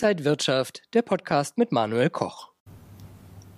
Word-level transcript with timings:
Inside 0.00 0.24
Wirtschaft, 0.24 0.82
der 0.94 1.02
Podcast 1.02 1.58
mit 1.58 1.72
Manuel 1.72 2.08
Koch. 2.08 2.50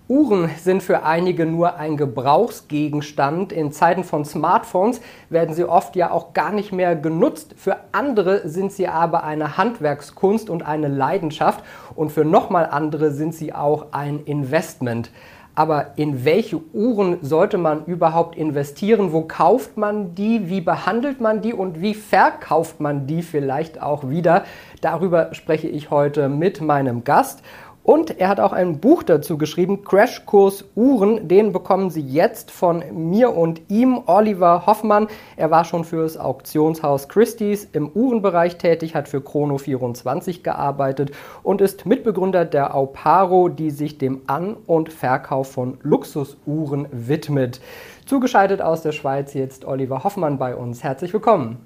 Uhren 0.07 0.49
sind 0.57 0.81
für 0.81 1.03
einige 1.03 1.45
nur 1.45 1.75
ein 1.75 1.97
Gebrauchsgegenstand. 1.97 3.51
In 3.51 3.71
Zeiten 3.71 4.03
von 4.03 4.25
Smartphones 4.25 5.01
werden 5.29 5.53
sie 5.53 5.65
oft 5.65 5.95
ja 5.95 6.09
auch 6.09 6.33
gar 6.33 6.51
nicht 6.51 6.71
mehr 6.71 6.95
genutzt. 6.95 7.53
Für 7.57 7.77
andere 7.91 8.49
sind 8.49 8.71
sie 8.71 8.87
aber 8.87 9.23
eine 9.23 9.55
Handwerkskunst 9.55 10.49
und 10.49 10.63
eine 10.63 10.87
Leidenschaft. 10.87 11.63
Und 11.93 12.11
für 12.11 12.25
nochmal 12.25 12.65
andere 12.65 13.11
sind 13.11 13.35
sie 13.35 13.53
auch 13.53 13.91
ein 13.91 14.23
Investment. 14.23 15.11
Aber 15.53 15.97
in 15.97 16.23
welche 16.23 16.61
Uhren 16.73 17.17
sollte 17.21 17.57
man 17.57 17.85
überhaupt 17.85 18.37
investieren? 18.37 19.11
Wo 19.11 19.21
kauft 19.21 19.77
man 19.77 20.15
die? 20.15 20.49
Wie 20.49 20.61
behandelt 20.61 21.19
man 21.19 21.41
die? 21.41 21.53
Und 21.53 21.81
wie 21.81 21.93
verkauft 21.93 22.79
man 22.79 23.05
die 23.05 23.21
vielleicht 23.21 23.81
auch 23.81 24.09
wieder? 24.09 24.45
Darüber 24.79 25.33
spreche 25.33 25.67
ich 25.67 25.91
heute 25.91 26.29
mit 26.29 26.61
meinem 26.61 27.03
Gast. 27.03 27.43
Und 27.83 28.19
er 28.19 28.29
hat 28.29 28.39
auch 28.39 28.53
ein 28.53 28.79
Buch 28.79 29.01
dazu 29.01 29.39
geschrieben, 29.39 29.83
Crashkurs 29.83 30.65
Uhren. 30.75 31.27
Den 31.27 31.51
bekommen 31.51 31.89
Sie 31.89 32.01
jetzt 32.01 32.51
von 32.51 32.83
mir 32.93 33.35
und 33.35 33.61
ihm, 33.69 34.01
Oliver 34.05 34.67
Hoffmann. 34.67 35.07
Er 35.35 35.49
war 35.49 35.65
schon 35.65 35.83
für 35.83 36.03
das 36.03 36.15
Auktionshaus 36.15 37.09
Christie's 37.09 37.67
im 37.73 37.89
Uhrenbereich 37.89 38.57
tätig, 38.57 38.93
hat 38.93 39.07
für 39.07 39.17
Chrono24 39.17 40.43
gearbeitet 40.43 41.11
und 41.41 41.59
ist 41.59 41.87
Mitbegründer 41.87 42.45
der 42.45 42.75
Auparo, 42.75 43.49
die 43.49 43.71
sich 43.71 43.97
dem 43.97 44.21
An- 44.27 44.57
und 44.67 44.93
Verkauf 44.93 45.51
von 45.51 45.79
Luxusuhren 45.81 46.87
widmet. 46.91 47.61
Zugeschaltet 48.05 48.61
aus 48.61 48.83
der 48.83 48.91
Schweiz 48.91 49.33
jetzt 49.33 49.65
Oliver 49.65 50.03
Hoffmann 50.03 50.37
bei 50.37 50.55
uns. 50.55 50.83
Herzlich 50.83 51.13
willkommen. 51.13 51.57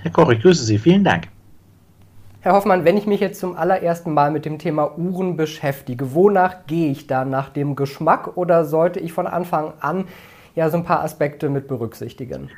Herr 0.00 0.10
Koch, 0.10 0.30
ich 0.30 0.40
grüße 0.40 0.64
Sie. 0.64 0.78
Vielen 0.78 1.04
Dank. 1.04 1.28
Herr 2.44 2.54
Hoffmann, 2.54 2.84
wenn 2.84 2.96
ich 2.96 3.06
mich 3.06 3.20
jetzt 3.20 3.38
zum 3.38 3.54
allerersten 3.54 4.12
Mal 4.12 4.32
mit 4.32 4.44
dem 4.44 4.58
Thema 4.58 4.98
Uhren 4.98 5.36
beschäftige, 5.36 6.12
wonach 6.12 6.66
gehe 6.66 6.90
ich 6.90 7.06
da? 7.06 7.24
Nach 7.24 7.50
dem 7.50 7.76
Geschmack 7.76 8.36
oder 8.36 8.64
sollte 8.64 8.98
ich 8.98 9.12
von 9.12 9.28
Anfang 9.28 9.74
an 9.78 10.06
ja 10.56 10.68
so 10.68 10.76
ein 10.76 10.82
paar 10.82 11.04
Aspekte 11.04 11.48
mit 11.48 11.68
berücksichtigen? 11.68 12.50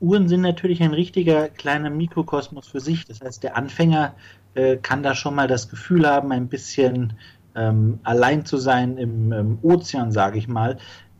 Uhren 0.00 0.26
sind 0.26 0.40
natürlich 0.40 0.82
ein 0.82 0.92
richtiger 0.92 1.48
kleiner 1.48 1.88
Mikrokosmos 1.88 2.66
für 2.66 2.80
sich. 2.80 3.04
Das 3.04 3.20
heißt, 3.20 3.44
der 3.44 3.56
Anfänger 3.56 4.14
äh, 4.54 4.78
kann 4.78 5.04
da 5.04 5.14
schon 5.14 5.36
mal 5.36 5.46
das 5.46 5.68
Gefühl 5.68 6.04
haben, 6.04 6.32
ein 6.32 6.48
bisschen 6.48 7.12
ähm, 7.54 8.00
allein 8.02 8.44
zu 8.44 8.56
sein 8.56 8.96
im, 8.96 9.30
im 9.30 9.58
Ozean, 9.62 10.10
sage 10.10 10.36
ich 10.36 10.48
mal. 10.48 10.78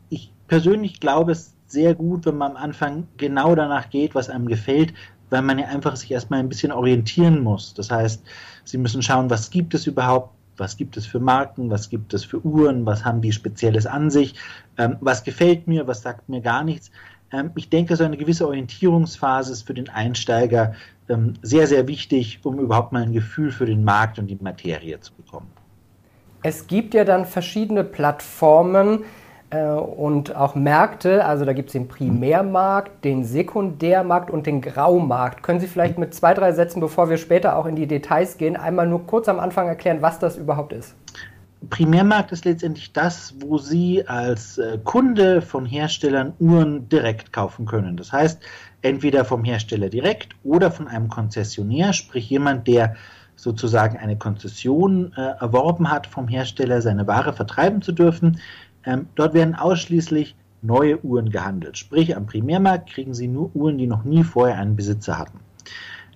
Ich 0.09 0.33
persönlich 0.49 0.99
glaube 0.99 1.31
es 1.31 1.55
sehr 1.67 1.95
gut, 1.95 2.25
wenn 2.25 2.37
man 2.37 2.51
am 2.51 2.57
Anfang 2.57 3.07
genau 3.15 3.55
danach 3.55 3.89
geht, 3.89 4.13
was 4.13 4.29
einem 4.29 4.47
gefällt, 4.47 4.93
weil 5.33 5.41
man 5.41 5.57
ja 5.57 5.65
einfach 5.65 5.95
sich 5.95 6.11
erstmal 6.11 6.39
ein 6.39 6.47
bisschen 6.47 6.71
orientieren 6.71 7.41
muss. 7.41 7.73
Das 7.73 7.89
heißt, 7.89 8.23
Sie 8.65 8.77
müssen 8.77 9.01
schauen, 9.01 9.31
was 9.31 9.49
gibt 9.49 9.73
es 9.73 9.87
überhaupt, 9.87 10.29
was 10.57 10.77
gibt 10.77 10.95
es 10.95 11.07
für 11.07 11.19
Marken, 11.19 11.71
was 11.71 11.89
gibt 11.89 12.13
es 12.13 12.23
für 12.23 12.45
Uhren, 12.45 12.85
was 12.85 13.03
haben 13.03 13.19
die 13.19 13.31
Spezielles 13.31 13.87
an 13.87 14.11
sich, 14.11 14.35
ähm, 14.77 14.97
was 15.01 15.23
gefällt 15.23 15.67
mir, 15.67 15.87
was 15.87 16.03
sagt 16.03 16.29
mir 16.29 16.39
gar 16.39 16.63
nichts. 16.63 16.91
Ähm, 17.31 17.49
ich 17.55 17.67
denke, 17.69 17.95
so 17.95 18.03
eine 18.03 18.15
gewisse 18.15 18.47
Orientierungsphase 18.47 19.53
ist 19.53 19.63
für 19.63 19.73
den 19.73 19.89
Einsteiger 19.89 20.75
ähm, 21.09 21.33
sehr, 21.41 21.65
sehr 21.65 21.87
wichtig, 21.87 22.39
um 22.43 22.59
überhaupt 22.59 22.91
mal 22.91 23.01
ein 23.01 23.13
Gefühl 23.13 23.51
für 23.51 23.65
den 23.65 23.83
Markt 23.83 24.19
und 24.19 24.27
die 24.27 24.37
Materie 24.39 24.99
zu 24.99 25.13
bekommen. 25.13 25.51
Es 26.43 26.67
gibt 26.67 26.93
ja 26.93 27.05
dann 27.05 27.25
verschiedene 27.25 27.83
Plattformen, 27.83 28.99
und 29.59 30.35
auch 30.35 30.55
Märkte. 30.55 31.25
Also 31.25 31.45
da 31.45 31.53
gibt 31.53 31.69
es 31.69 31.73
den 31.73 31.87
Primärmarkt, 31.87 33.03
den 33.03 33.23
Sekundärmarkt 33.23 34.31
und 34.31 34.45
den 34.47 34.61
Graumarkt. 34.61 35.43
Können 35.43 35.59
Sie 35.59 35.67
vielleicht 35.67 35.97
mit 35.97 36.13
zwei, 36.13 36.33
drei 36.33 36.51
Sätzen, 36.53 36.79
bevor 36.79 37.09
wir 37.09 37.17
später 37.17 37.55
auch 37.55 37.65
in 37.65 37.75
die 37.75 37.87
Details 37.87 38.37
gehen, 38.37 38.55
einmal 38.55 38.87
nur 38.87 39.05
kurz 39.05 39.29
am 39.29 39.39
Anfang 39.39 39.67
erklären, 39.67 40.01
was 40.01 40.19
das 40.19 40.37
überhaupt 40.37 40.73
ist? 40.73 40.95
Primärmarkt 41.69 42.31
ist 42.31 42.45
letztendlich 42.45 42.91
das, 42.91 43.35
wo 43.39 43.57
Sie 43.57 44.05
als 44.07 44.57
äh, 44.57 44.79
Kunde 44.83 45.41
von 45.41 45.65
Herstellern 45.65 46.33
Uhren 46.39 46.89
direkt 46.89 47.31
kaufen 47.31 47.65
können. 47.65 47.95
Das 47.95 48.11
heißt, 48.11 48.41
entweder 48.81 49.23
vom 49.23 49.43
Hersteller 49.45 49.89
direkt 49.89 50.35
oder 50.43 50.71
von 50.71 50.87
einem 50.87 51.07
Konzessionär, 51.07 51.93
sprich 51.93 52.29
jemand, 52.29 52.67
der 52.67 52.95
sozusagen 53.35 53.97
eine 53.97 54.17
Konzession 54.17 55.13
äh, 55.15 55.21
erworben 55.39 55.89
hat 55.89 56.07
vom 56.07 56.27
Hersteller, 56.27 56.81
seine 56.81 57.07
Ware 57.07 57.33
vertreiben 57.33 57.81
zu 57.81 57.91
dürfen. 57.91 58.39
Ähm, 58.85 59.07
dort 59.15 59.33
werden 59.33 59.55
ausschließlich 59.55 60.35
neue 60.61 61.03
Uhren 61.03 61.29
gehandelt. 61.29 61.77
Sprich, 61.77 62.15
am 62.15 62.25
Primärmarkt 62.25 62.89
kriegen 62.89 63.13
Sie 63.13 63.27
nur 63.27 63.55
Uhren, 63.55 63.77
die 63.77 63.87
noch 63.87 64.03
nie 64.03 64.23
vorher 64.23 64.57
einen 64.57 64.75
Besitzer 64.75 65.17
hatten. 65.17 65.39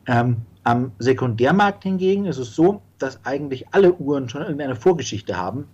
Ähm, 0.08 0.38
am 0.64 0.92
Sekundärmarkt 1.00 1.84
hingegen 1.84 2.26
ist 2.26 2.38
es 2.38 2.56
so, 2.56 2.82
dass 2.98 3.24
eigentlich 3.26 3.68
alle 3.72 3.94
Uhren 3.94 4.30
schon 4.30 4.42
irgendeine 4.42 4.76
Vorgeschichte 4.76 5.38
haben 5.38 5.66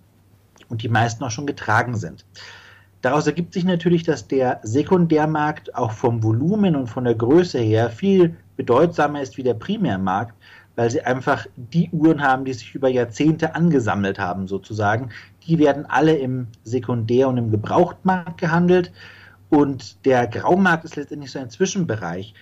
und 0.68 0.82
die 0.82 0.88
meisten 0.88 1.24
auch 1.24 1.30
schon 1.30 1.46
getragen 1.46 1.96
sind. 1.96 2.24
Daraus 3.00 3.26
ergibt 3.26 3.52
sich 3.52 3.64
natürlich, 3.64 4.02
dass 4.02 4.28
der 4.28 4.60
Sekundärmarkt 4.62 5.74
auch 5.74 5.92
vom 5.92 6.22
Volumen 6.22 6.74
und 6.74 6.86
von 6.86 7.04
der 7.04 7.14
Größe 7.14 7.58
her 7.58 7.90
viel 7.90 8.36
bedeutsamer 8.56 9.20
ist 9.20 9.36
wie 9.36 9.42
der 9.42 9.54
Primärmarkt, 9.54 10.34
weil 10.76 10.90
sie 10.90 11.02
einfach 11.02 11.46
die 11.56 11.90
Uhren 11.90 12.22
haben, 12.22 12.44
die 12.44 12.52
sich 12.52 12.74
über 12.74 12.88
Jahrzehnte 12.88 13.54
angesammelt 13.54 14.18
haben, 14.18 14.48
sozusagen. 14.48 15.10
Die 15.46 15.58
werden 15.58 15.86
alle 15.86 16.16
im 16.16 16.48
Sekundär- 16.64 17.28
und 17.28 17.38
im 17.38 17.50
Gebrauchtmarkt 17.50 18.38
gehandelt. 18.38 18.92
Und 19.50 20.04
der 20.04 20.26
Graumarkt 20.26 20.84
ist 20.84 20.96
letztendlich 20.96 21.30
so 21.30 21.38
ein 21.38 21.50
Zwischenbereich. 21.50 22.34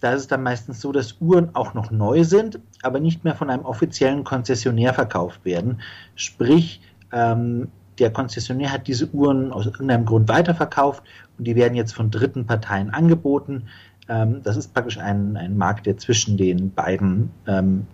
Da 0.00 0.12
ist 0.12 0.22
es 0.22 0.26
dann 0.28 0.42
meistens 0.42 0.80
so, 0.80 0.92
dass 0.92 1.16
Uhren 1.20 1.54
auch 1.54 1.74
noch 1.74 1.90
neu 1.90 2.24
sind, 2.24 2.60
aber 2.82 3.00
nicht 3.00 3.24
mehr 3.24 3.34
von 3.34 3.50
einem 3.50 3.64
offiziellen 3.64 4.24
Konzessionär 4.24 4.94
verkauft 4.94 5.44
werden. 5.44 5.80
Sprich, 6.14 6.80
ähm, 7.12 7.68
der 7.98 8.12
Konzessionär 8.12 8.72
hat 8.72 8.86
diese 8.86 9.08
Uhren 9.10 9.52
aus 9.52 9.66
irgendeinem 9.66 10.04
Grund 10.04 10.28
weiterverkauft 10.28 11.02
und 11.36 11.46
die 11.46 11.56
werden 11.56 11.74
jetzt 11.74 11.94
von 11.94 12.10
dritten 12.10 12.46
Parteien 12.46 12.90
angeboten. 12.90 13.68
Ähm, 14.08 14.40
das 14.42 14.56
ist 14.56 14.72
praktisch 14.74 14.98
ein, 14.98 15.36
ein 15.36 15.56
Markt, 15.56 15.86
der 15.86 15.98
zwischen 15.98 16.36
den 16.36 16.72
beiden 16.72 17.30
ähm, 17.46 17.86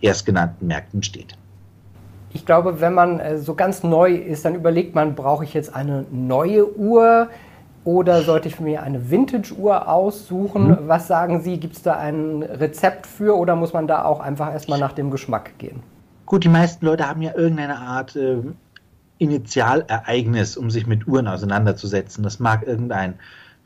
erstgenannten 0.00 0.66
Märkten 0.66 1.02
steht. 1.02 1.36
Ich 2.32 2.44
glaube, 2.44 2.80
wenn 2.80 2.94
man 2.94 3.18
äh, 3.18 3.38
so 3.38 3.54
ganz 3.54 3.82
neu 3.82 4.14
ist, 4.14 4.44
dann 4.44 4.54
überlegt 4.54 4.94
man, 4.94 5.14
brauche 5.14 5.44
ich 5.44 5.54
jetzt 5.54 5.74
eine 5.74 6.04
neue 6.10 6.76
Uhr 6.76 7.28
oder 7.84 8.22
sollte 8.22 8.48
ich 8.48 8.58
mir 8.60 8.82
eine 8.82 9.10
Vintage-Uhr 9.10 9.88
aussuchen? 9.88 10.68
Mhm. 10.68 10.78
Was 10.82 11.06
sagen 11.06 11.40
Sie? 11.40 11.58
Gibt 11.58 11.76
es 11.76 11.82
da 11.82 11.96
ein 11.96 12.42
Rezept 12.42 13.06
für 13.06 13.36
oder 13.36 13.56
muss 13.56 13.72
man 13.72 13.86
da 13.86 14.04
auch 14.04 14.20
einfach 14.20 14.52
erstmal 14.52 14.78
nach 14.78 14.92
dem 14.92 15.10
Geschmack 15.10 15.56
gehen? 15.58 15.82
Gut, 16.26 16.42
die 16.42 16.48
meisten 16.48 16.84
Leute 16.84 17.08
haben 17.08 17.22
ja 17.22 17.32
irgendeine 17.36 17.78
Art 17.78 18.16
äh, 18.16 18.38
Initialereignis, 19.18 20.56
um 20.56 20.70
sich 20.70 20.86
mit 20.86 21.06
Uhren 21.06 21.28
auseinanderzusetzen. 21.28 22.24
Das 22.24 22.40
mag 22.40 22.66
irgendein 22.66 23.14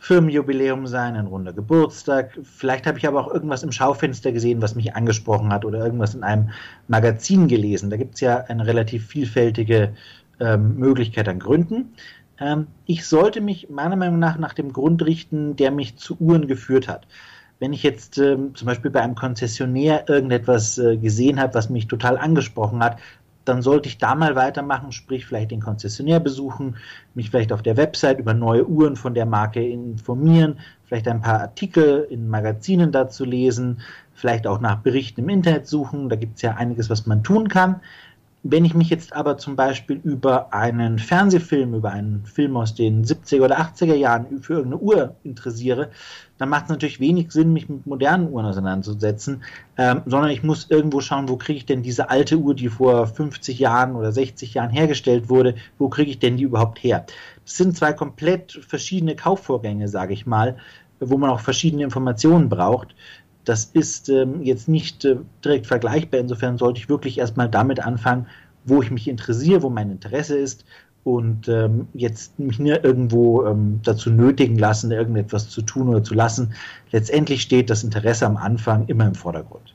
Firmenjubiläum 0.03 0.87
sein, 0.87 1.15
ein 1.15 1.27
runder 1.27 1.53
Geburtstag. 1.53 2.39
Vielleicht 2.43 2.87
habe 2.87 2.97
ich 2.97 3.07
aber 3.07 3.21
auch 3.21 3.33
irgendwas 3.33 3.63
im 3.63 3.71
Schaufenster 3.71 4.33
gesehen, 4.33 4.63
was 4.63 4.75
mich 4.75 4.97
angesprochen 4.97 5.53
hat 5.53 5.67
oder 5.67 5.85
irgendwas 5.85 6.15
in 6.15 6.23
einem 6.23 6.49
Magazin 6.89 7.49
gelesen. 7.49 7.91
Da 7.91 7.99
gibt 7.99 8.15
es 8.15 8.21
ja 8.23 8.39
eine 8.39 8.67
relativ 8.67 9.07
vielfältige 9.07 9.93
ähm, 10.41 10.77
Möglichkeit 10.77 11.29
an 11.29 11.39
Gründen. 11.39 11.93
Ähm, 12.41 12.67
ich 12.87 13.07
sollte 13.07 13.43
mich 13.43 13.69
meiner 13.69 13.95
Meinung 13.95 14.19
nach 14.19 14.39
nach 14.39 14.55
dem 14.55 14.73
Grund 14.73 15.05
richten, 15.05 15.55
der 15.57 15.71
mich 15.71 15.99
zu 15.99 16.17
Uhren 16.19 16.49
geführt 16.49 16.89
hat. 16.89 17.07
Wenn 17.59 17.75
ich 17.75 17.83
jetzt 17.83 18.17
ähm, 18.17 18.55
zum 18.55 18.67
Beispiel 18.67 18.91
bei 18.91 19.03
einem 19.03 19.15
Konzessionär 19.15 20.09
irgendetwas 20.09 20.79
äh, 20.79 20.97
gesehen 20.97 21.39
habe, 21.39 21.53
was 21.53 21.69
mich 21.69 21.89
total 21.89 22.17
angesprochen 22.17 22.83
hat, 22.83 22.97
dann 23.45 23.63
sollte 23.63 23.89
ich 23.89 23.99
da 23.99 24.15
mal 24.15 24.37
weitermachen, 24.37 24.93
sprich 24.93 25.27
vielleicht 25.27 25.51
den 25.51 25.61
Konzessionär 25.61 26.21
besuchen, 26.21 26.77
mich 27.15 27.31
vielleicht 27.31 27.53
auf 27.53 27.63
der 27.63 27.77
Website 27.77 28.19
über 28.19 28.35
neue 28.35 28.67
Uhren 28.67 28.97
von 28.97 29.15
der 29.15 29.27
Marke 29.27 29.67
informieren, 29.67 30.59
vielleicht 30.85 31.09
ein 31.09 31.21
paar 31.21 31.41
Artikel 31.41 32.07
in 32.11 32.29
Magazinen 32.29 32.93
dazu 32.93 33.25
lesen, 33.25 33.81
vielleicht 34.15 34.47
auch 34.47 34.61
nach 34.61 34.81
Berichten 34.81 35.23
im 35.23 35.29
Internet 35.29 35.67
suchen. 35.67 36.09
Da 36.09 36.17
gibt 36.17 36.37
es 36.37 36.43
ja 36.43 36.57
einiges, 36.57 36.91
was 36.91 37.07
man 37.07 37.23
tun 37.23 37.49
kann. 37.49 37.81
Wenn 38.43 38.65
ich 38.65 38.75
mich 38.75 38.89
jetzt 38.89 39.13
aber 39.13 39.37
zum 39.37 39.55
Beispiel 39.55 40.01
über 40.03 40.55
einen 40.55 40.99
Fernsehfilm, 40.99 41.75
über 41.75 41.91
einen 41.91 42.25
Film 42.25 42.57
aus 42.57 42.75
den 42.75 43.05
70er 43.05 43.43
oder 43.43 43.61
80er 43.61 43.95
Jahren 43.95 44.43
für 44.43 44.55
irgendeine 44.55 44.83
Uhr 44.83 45.17
interessiere, 45.25 45.91
dann 46.41 46.49
macht 46.49 46.65
es 46.65 46.69
natürlich 46.71 47.01
wenig 47.01 47.33
Sinn, 47.33 47.53
mich 47.53 47.69
mit 47.69 47.87
modernen 47.87 48.31
Uhren 48.33 48.47
auseinanderzusetzen, 48.47 49.43
ähm, 49.77 50.01
sondern 50.07 50.31
ich 50.31 50.43
muss 50.43 50.71
irgendwo 50.71 51.03
schauen, 51.03 51.29
wo 51.29 51.37
kriege 51.37 51.59
ich 51.59 51.67
denn 51.67 51.83
diese 51.83 52.09
alte 52.09 52.39
Uhr, 52.39 52.55
die 52.55 52.71
vor 52.71 53.07
50 53.07 53.59
Jahren 53.59 53.95
oder 53.95 54.11
60 54.11 54.55
Jahren 54.55 54.71
hergestellt 54.71 55.29
wurde, 55.29 55.57
wo 55.77 55.91
kriege 55.91 56.11
ich 56.11 56.19
denn 56.19 56.39
die 56.39 56.45
überhaupt 56.45 56.83
her? 56.83 57.05
Das 57.45 57.59
sind 57.59 57.77
zwei 57.77 57.93
komplett 57.93 58.53
verschiedene 58.67 59.17
Kaufvorgänge, 59.17 59.89
sage 59.89 60.15
ich 60.15 60.25
mal, 60.25 60.57
wo 60.99 61.19
man 61.19 61.29
auch 61.29 61.41
verschiedene 61.41 61.85
Informationen 61.85 62.49
braucht. 62.49 62.95
Das 63.45 63.67
ist 63.67 64.09
ähm, 64.09 64.43
jetzt 64.43 64.67
nicht 64.67 65.05
äh, 65.05 65.17
direkt 65.45 65.67
vergleichbar. 65.67 66.21
Insofern 66.21 66.57
sollte 66.57 66.81
ich 66.81 66.89
wirklich 66.89 67.19
erstmal 67.19 67.51
damit 67.51 67.85
anfangen, 67.85 68.29
wo 68.65 68.83
ich 68.83 68.91
mich 68.91 69.09
interessiere, 69.09 69.63
wo 69.63 69.71
mein 69.71 69.91
Interesse 69.91 70.37
ist 70.37 70.65
und 71.05 71.49
ähm, 71.49 71.89
jetzt 71.95 72.39
mich 72.39 72.59
nicht 72.59 72.85
irgendwo 72.85 73.47
ähm, 73.47 73.81
dazu 73.83 74.11
nötigen 74.11 74.59
lassen, 74.59 74.91
irgendetwas 74.91 75.49
zu 75.49 75.63
tun 75.63 75.89
oder 75.89 76.03
zu 76.03 76.15
lassen. 76.15 76.53
Letztendlich 76.91 77.43
steht 77.43 77.71
das 77.71 77.85
Interesse 77.85 78.27
am 78.27 78.37
Anfang 78.37 78.87
immer 78.87 79.07
im 79.07 79.15
Vordergrund. 79.15 79.75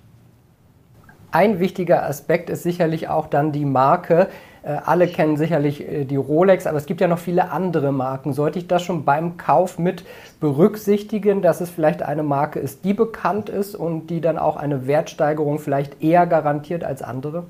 Ein 1.32 1.60
wichtiger 1.60 2.06
Aspekt 2.06 2.50
ist 2.50 2.64
sicherlich 2.64 3.10
auch 3.10 3.28
dann 3.28 3.52
die 3.52 3.66
Marke. 3.66 4.30
Äh, 4.64 4.78
alle 4.86 5.08
kennen 5.08 5.36
sicherlich 5.36 5.82
äh, 5.82 6.06
die 6.06 6.16
Rolex, 6.16 6.68
aber 6.68 6.78
es 6.78 6.86
gibt 6.86 7.02
ja 7.02 7.08
noch 7.08 7.20
viele 7.20 7.52
andere 7.52 7.92
Marken. 7.92 8.32
Sollte 8.32 8.60
ich 8.60 8.68
das 8.68 8.84
schon 8.84 9.04
beim 9.04 9.36
Kauf 9.36 9.78
mit 9.78 10.06
berücksichtigen, 10.40 11.42
dass 11.42 11.60
es 11.60 11.70
vielleicht 11.70 12.04
eine 12.04 12.24
Marke 12.24 12.60
ist, 12.60 12.86
die 12.86 12.94
bekannt 12.94 13.50
ist 13.50 13.76
und 13.76 14.08
die 14.08 14.22
dann 14.22 14.38
auch 14.38 14.56
eine 14.56 14.88
Wertsteigerung 14.88 15.60
vielleicht 15.60 16.02
eher 16.02 16.26
garantiert 16.26 16.84
als 16.84 17.02
andere? 17.02 17.44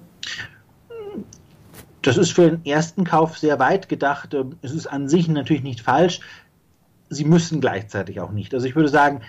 Das 2.07 2.17
ist 2.17 2.31
für 2.31 2.51
den 2.51 2.65
ersten 2.65 3.03
Kauf 3.03 3.37
sehr 3.37 3.59
weit 3.59 3.89
gedacht. 3.89 4.33
Ähm, 4.33 4.57
es 4.61 4.71
ist 4.71 4.87
an 4.87 5.09
sich 5.09 5.27
natürlich 5.27 5.63
nicht 5.63 5.81
falsch. 5.81 6.19
Sie 7.09 7.25
müssen 7.25 7.61
gleichzeitig 7.61 8.19
auch 8.19 8.31
nicht. 8.31 8.53
Also 8.53 8.65
ich 8.67 8.75
würde 8.75 8.89
sagen, 8.89 9.21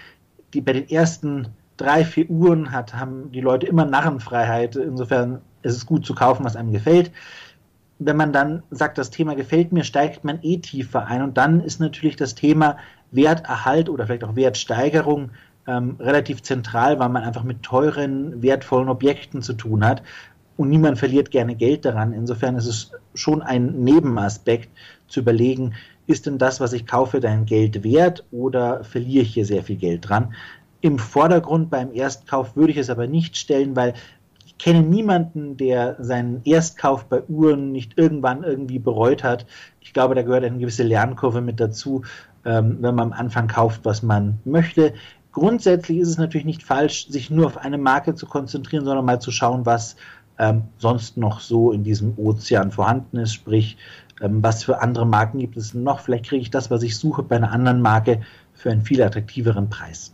die, 0.55 0.61
bei 0.61 0.73
den 0.73 0.89
ersten 0.89 1.49
drei, 1.77 2.05
vier 2.05 2.31
Uhren 2.31 2.73
hat, 2.73 2.95
haben 2.95 3.33
die 3.33 3.41
Leute 3.41 3.67
immer 3.67 3.85
Narrenfreiheit. 3.85 4.77
Insofern 4.77 5.43
ist 5.63 5.77
es 5.77 5.87
gut 5.87 6.07
zu 6.07 6.15
kaufen, 6.15 6.45
was 6.45 6.57
einem 6.57 6.73
gefällt 6.73 7.11
wenn 7.99 8.17
man 8.17 8.33
dann 8.33 8.63
sagt, 8.71 8.99
das 8.99 9.11
Thema 9.11 9.35
gefällt 9.35 9.73
mir, 9.73 9.85
steigt 9.85 10.25
man 10.25 10.39
eh 10.43 10.59
tiefer 10.59 11.07
ein. 11.07 11.23
Und 11.23 11.39
dann 11.39 11.61
ist 11.61 11.81
natürlich 11.81 12.17
das 12.17 12.35
Thema 12.35 12.77
Werterhalt 13.11 13.89
oder 13.89 14.07
vielleicht 14.07 14.25
auch 14.25 14.37
Wertsteigerung 14.37 15.31
ähm, 15.67 15.97
relativ 15.99 16.43
zentral, 16.43 16.99
weil 16.99 17.09
man 17.09 17.25
einfach 17.25 17.43
mit 17.43 17.63
teuren, 17.63 18.43
wertvollen 18.43 18.89
Objekten 18.89 19.43
zu 19.43 19.55
tun 19.55 19.85
hat. 19.85 20.03
Und 20.57 20.71
niemand 20.71 20.99
verliert 20.99 21.31
gerne 21.31 21.55
Geld 21.55 21.85
daran. 21.85 22.13
Insofern 22.13 22.57
ist 22.57 22.67
es 22.67 22.93
schon 23.15 23.43
ein 23.43 23.83
Nebenaspekt 23.83 24.71
zu 25.09 25.21
überlegen, 25.21 25.75
ist 26.07 26.27
denn 26.27 26.39
das, 26.39 26.61
was 26.61 26.73
ich 26.73 26.87
kaufe, 26.87 27.21
dein 27.21 27.47
Geld 27.47 27.83
wert 27.83 28.25
oder 28.31 28.85
verliere 28.85 29.23
ich 29.23 29.35
hier 29.35 29.45
sehr 29.45 29.63
viel 29.63 29.77
Geld 29.77 30.09
dran? 30.09 30.35
Im 30.81 30.99
Vordergrund 30.99 31.69
beim 31.69 31.93
Erstkauf 31.93 32.55
würde 32.57 32.73
ich 32.73 32.79
es 32.79 32.91
aber 32.91 33.07
nicht 33.07 33.37
stellen, 33.37 33.75
weil 33.75 33.95
kenne 34.59 34.83
niemanden, 34.83 35.57
der 35.57 35.97
seinen 35.99 36.43
Erstkauf 36.45 37.07
bei 37.07 37.23
Uhren 37.25 37.73
nicht 37.73 37.99
irgendwann 37.99 38.43
irgendwie 38.43 38.79
bereut 38.79 39.23
hat. 39.23 39.47
Ich 39.81 39.93
glaube, 39.93 40.15
da 40.15 40.23
gehört 40.23 40.45
eine 40.45 40.59
gewisse 40.59 40.83
Lernkurve 40.83 41.41
mit 41.41 41.61
dazu, 41.61 42.03
ähm, 42.45 42.79
wenn 42.81 42.95
man 42.95 43.13
am 43.13 43.19
Anfang 43.19 43.49
kauft, 43.49 43.83
was 43.85 44.03
man 44.03 44.39
möchte. 44.45 44.95
Grundsätzlich 45.33 45.99
ist 45.99 46.09
es 46.09 46.19
natürlich 46.19 46.47
nicht 46.47 46.63
falsch, 46.63 47.09
sich 47.09 47.31
nur 47.31 47.47
auf 47.47 47.59
eine 47.59 47.77
Marke 47.77 48.15
zu 48.15 48.27
konzentrieren, 48.27 48.87
sondern 48.87 49.05
mal 49.05 49.21
zu 49.21 49.31
schauen, 49.31 49.67
was 49.67 49.97
ähm, 50.39 50.65
sonst 50.79 51.17
noch 51.17 51.41
so 51.41 51.73
in 51.73 51.85
diesem 51.85 52.19
Ozean 52.19 52.71
vorhanden 52.71 53.19
ist. 53.19 53.35
Sprich, 53.35 53.77
ähm, 54.21 54.43
was 54.43 54.65
für 54.65 54.81
andere 54.81 55.07
Marken 55.07 55.39
gibt 55.39 55.57
es 55.57 55.75
noch? 55.75 56.01
Vielleicht 56.01 56.27
kriege 56.27 56.43
ich 56.43 56.51
das, 56.51 56.71
was 56.71 56.83
ich 56.83 56.97
suche, 56.97 57.23
bei 57.23 57.37
einer 57.37 57.53
anderen 57.53 57.81
Marke 57.81 58.21
für 58.55 58.71
einen 58.71 58.83
viel 58.83 59.03
attraktiveren 59.03 59.69
Preis. 59.69 60.13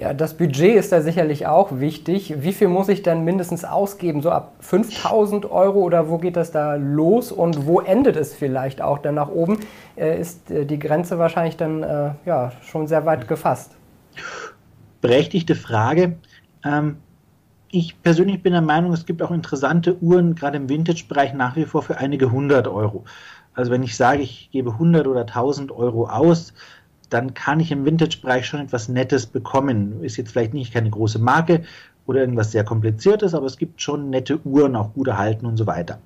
Ja, 0.00 0.14
das 0.14 0.34
Budget 0.34 0.76
ist 0.76 0.92
da 0.92 1.00
sicherlich 1.00 1.48
auch 1.48 1.80
wichtig. 1.80 2.42
Wie 2.42 2.52
viel 2.52 2.68
muss 2.68 2.88
ich 2.88 3.02
denn 3.02 3.24
mindestens 3.24 3.64
ausgeben? 3.64 4.22
So 4.22 4.30
ab 4.30 4.54
5000 4.60 5.50
Euro 5.50 5.80
oder 5.80 6.08
wo 6.08 6.18
geht 6.18 6.36
das 6.36 6.52
da 6.52 6.76
los 6.76 7.32
und 7.32 7.66
wo 7.66 7.80
endet 7.80 8.14
es 8.14 8.32
vielleicht 8.32 8.80
auch 8.80 8.98
dann 8.98 9.16
nach 9.16 9.28
oben? 9.28 9.58
Äh, 9.96 10.20
ist 10.20 10.52
äh, 10.52 10.66
die 10.66 10.78
Grenze 10.78 11.18
wahrscheinlich 11.18 11.56
dann 11.56 11.82
äh, 11.82 12.10
ja, 12.26 12.52
schon 12.62 12.86
sehr 12.86 13.06
weit 13.06 13.26
gefasst? 13.26 13.72
Berechtigte 15.00 15.56
Frage. 15.56 16.16
Ähm, 16.64 16.98
ich 17.70 18.00
persönlich 18.02 18.42
bin 18.42 18.52
der 18.52 18.62
Meinung, 18.62 18.92
es 18.92 19.06
gibt 19.06 19.22
auch 19.22 19.30
interessante 19.30 20.00
Uhren, 20.02 20.34
gerade 20.34 20.56
im 20.56 20.68
Vintage-Bereich 20.68 21.34
nach 21.34 21.56
wie 21.56 21.64
vor 21.64 21.82
für 21.82 21.98
einige 21.98 22.30
hundert 22.30 22.66
Euro. 22.66 23.04
Also 23.54 23.70
wenn 23.70 23.82
ich 23.82 23.96
sage, 23.96 24.22
ich 24.22 24.50
gebe 24.52 24.72
100 24.72 25.06
oder 25.06 25.22
1000 25.22 25.72
Euro 25.72 26.08
aus, 26.08 26.54
dann 27.10 27.34
kann 27.34 27.60
ich 27.60 27.72
im 27.72 27.84
Vintage-Bereich 27.84 28.46
schon 28.46 28.60
etwas 28.60 28.88
Nettes 28.88 29.26
bekommen. 29.26 30.02
Ist 30.02 30.16
jetzt 30.16 30.32
vielleicht 30.32 30.54
nicht 30.54 30.72
keine 30.72 30.90
große 30.90 31.18
Marke 31.18 31.64
oder 32.06 32.20
irgendwas 32.20 32.52
sehr 32.52 32.64
kompliziertes, 32.64 33.34
aber 33.34 33.46
es 33.46 33.58
gibt 33.58 33.82
schon 33.82 34.10
nette 34.10 34.40
Uhren, 34.46 34.76
auch 34.76 34.94
gut 34.94 35.08
erhalten 35.08 35.46
und 35.46 35.56
so 35.56 35.66
weiter. 35.66 35.98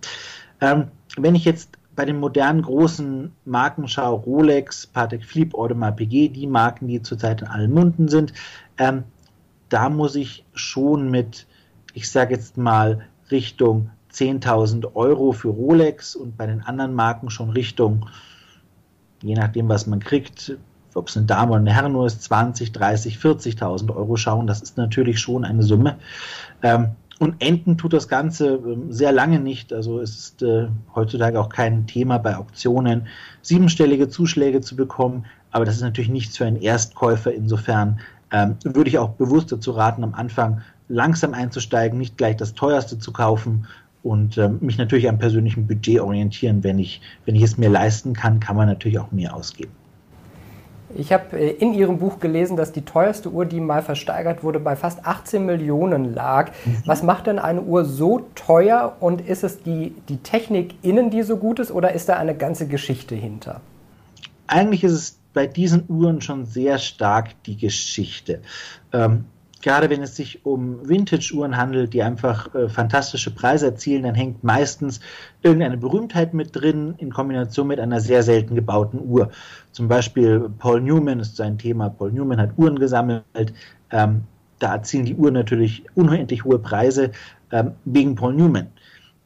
Ähm, 0.61 0.89
wenn 1.17 1.35
ich 1.35 1.45
jetzt 1.45 1.79
bei 1.95 2.05
den 2.05 2.19
modernen 2.19 2.63
großen 2.63 3.31
Marken 3.45 3.87
schaue, 3.87 4.21
Rolex, 4.21 4.87
Patek 4.87 5.25
Philippe, 5.25 5.57
Audemars 5.57 5.97
PG, 5.97 6.29
die 6.29 6.47
Marken, 6.47 6.89
die 6.89 7.03
zurzeit 7.03 7.43
in 7.43 7.49
allen 7.49 7.73
Munden 7.73 8.09
sind, 8.09 8.33
ähm, 8.79 9.05
da 9.69 9.89
muss 9.89 10.17
ich 10.17 10.45
schon 10.55 11.11
mit, 11.11 11.47
ich 11.95 12.11
sage 12.11 12.35
jetzt 12.35 12.57
mal, 12.57 13.07
Richtung 13.31 13.91
10.000 14.13 14.95
Euro 14.95 15.33
für 15.33 15.49
Rolex 15.49 16.15
und 16.15 16.37
bei 16.37 16.47
den 16.47 16.61
anderen 16.63 16.95
Marken 16.95 17.31
schon 17.31 17.51
Richtung, 17.51 18.07
je 19.23 19.35
nachdem, 19.35 19.69
was 19.69 19.87
man 19.87 20.01
kriegt, 20.01 20.57
ob 20.95 21.09
es 21.09 21.17
eine 21.17 21.27
Dame 21.27 21.53
oder 21.53 21.61
eine 21.61 21.73
Herren 21.73 21.97
ist, 22.05 22.23
20, 22.23 22.73
30, 22.73 23.17
40.000 23.17 23.95
Euro 23.95 24.17
schauen. 24.17 24.47
Das 24.47 24.61
ist 24.61 24.77
natürlich 24.77 25.21
schon 25.21 25.45
eine 25.45 25.63
Summe. 25.63 25.97
Ähm, 26.63 26.89
und 27.19 27.41
enden 27.41 27.79
tut 27.79 27.93
das 27.93 28.09
Ganze 28.09 28.57
ähm, 28.57 28.93
sehr 28.93 29.13
lange 29.13 29.39
nicht. 29.39 29.73
Also 29.73 30.01
es 30.01 30.19
ist 30.19 30.43
äh, 30.43 30.69
heutzutage 30.95 31.41
auch 31.41 31.49
kein 31.49 31.87
Thema 31.87 32.19
bei 32.19 32.37
Auktionen, 32.37 33.07
siebenstellige 33.43 34.09
Zuschläge 34.09 34.61
zu 34.61 34.77
bekommen. 34.77 35.25
Aber 35.51 35.65
das 35.65 35.77
ist 35.77 35.83
natürlich 35.83 36.11
nichts 36.11 36.37
für 36.37 36.47
einen 36.47 36.61
Erstkäufer. 36.61 37.33
Insofern 37.33 38.01
ähm, 38.33 38.57
würde 38.65 38.89
ich 38.89 38.99
auch 38.99 39.11
bewusst 39.11 39.53
dazu 39.53 39.71
raten, 39.71 40.03
am 40.03 40.15
Anfang 40.15 40.63
langsam 40.93 41.35
einzusteigen, 41.35 41.99
nicht 41.99 42.17
gleich 42.17 42.37
das 42.37 42.55
teuerste 42.55 42.99
zu 42.99 43.13
kaufen 43.13 43.67
und 44.03 44.37
ähm, 44.37 44.59
mich 44.61 44.79
natürlich 44.79 45.09
am 45.09 45.19
persönlichen 45.19 45.67
Budget 45.67 46.01
orientieren. 46.01 46.63
Wenn 46.63 46.79
ich, 46.79 47.01
wenn 47.25 47.35
ich 47.35 47.43
es 47.43 47.57
mir 47.57 47.71
leisten 47.71 48.13
kann, 48.13 48.41
kann 48.41 48.57
man 48.57 48.69
natürlich 48.69 48.99
auch 48.99 49.11
mehr 49.13 49.35
ausgeben. 49.35 49.73
Ich 50.95 51.13
habe 51.13 51.39
äh, 51.39 51.51
in 51.51 51.73
Ihrem 51.73 51.99
Buch 51.99 52.21
gelesen, 52.21 52.57
dass 52.57 52.73
die 52.73 52.85
teuerste 52.85 53.31
Uhr, 53.31 53.47
die 53.47 53.61
mal 53.61 53.83
versteigert 53.83 54.43
wurde, 54.43 54.61
bei 54.61 54.77
fast 54.77 55.07
18 55.07 55.47
Millionen 55.47 56.15
lag. 56.15 56.51
Mhm. 56.65 56.83
Was 56.85 57.03
macht 57.03 57.27
denn 57.27 57.39
eine 57.39 57.63
Uhr 57.63 57.85
so 57.85 58.27
teuer 58.35 58.97
und 59.01 59.21
ist 59.21 59.45
es 59.45 59.63
die, 59.63 59.95
die 60.09 60.19
Technik 60.19 60.75
innen, 60.83 61.11
die 61.11 61.23
so 61.23 61.37
gut 61.37 61.59
ist 61.59 61.71
oder 61.71 61.93
ist 61.93 62.09
da 62.09 62.17
eine 62.17 62.35
ganze 62.35 62.67
Geschichte 62.67 63.15
hinter? 63.15 63.61
Eigentlich 64.47 64.85
ist 64.85 64.93
es 64.93 65.19
bei 65.33 65.47
diesen 65.47 65.85
Uhren 65.89 66.21
schon 66.21 66.45
sehr 66.45 66.79
stark 66.79 67.43
die 67.45 67.57
Geschichte. 67.57 68.43
Ähm, 68.93 69.25
gerade 69.63 69.89
wenn 69.89 70.03
es 70.03 70.17
sich 70.17 70.45
um 70.45 70.87
Vintage-Uhren 70.87 71.57
handelt, 71.57 71.95
die 71.95 72.03
einfach 72.03 72.55
äh, 72.55 72.69
fantastische 72.69 73.31
Preise 73.31 73.67
erzielen, 73.67 74.03
dann 74.03 74.15
hängt 74.15 74.45
meistens 74.45 75.01
irgendeine 75.41 75.79
Berühmtheit 75.79 76.35
mit 76.35 76.55
drin 76.55 76.95
in 76.99 77.11
Kombination 77.11 77.69
mit 77.69 77.81
einer 77.81 78.01
sehr 78.01 78.23
selten 78.23 78.55
gebauten 78.55 79.01
Uhr. 79.01 79.31
Zum 79.71 79.89
Beispiel 79.89 80.51
Paul 80.59 80.81
Newman 80.83 81.21
ist 81.21 81.37
sein 81.37 81.57
Thema. 81.57 81.89
Paul 81.89 82.13
Newman 82.13 82.41
hat 82.41 82.51
Uhren 82.59 82.79
gesammelt. 82.79 83.25
Ähm, 83.91 84.25
da 84.59 84.75
erzielen 84.75 85.07
die 85.07 85.15
Uhren 85.15 85.35
natürlich 85.35 85.85
unendlich 85.95 86.45
hohe 86.45 86.59
Preise 86.59 87.13
ähm, 87.51 87.73
wegen 87.85 88.17
Paul 88.17 88.35
Newman. 88.35 88.69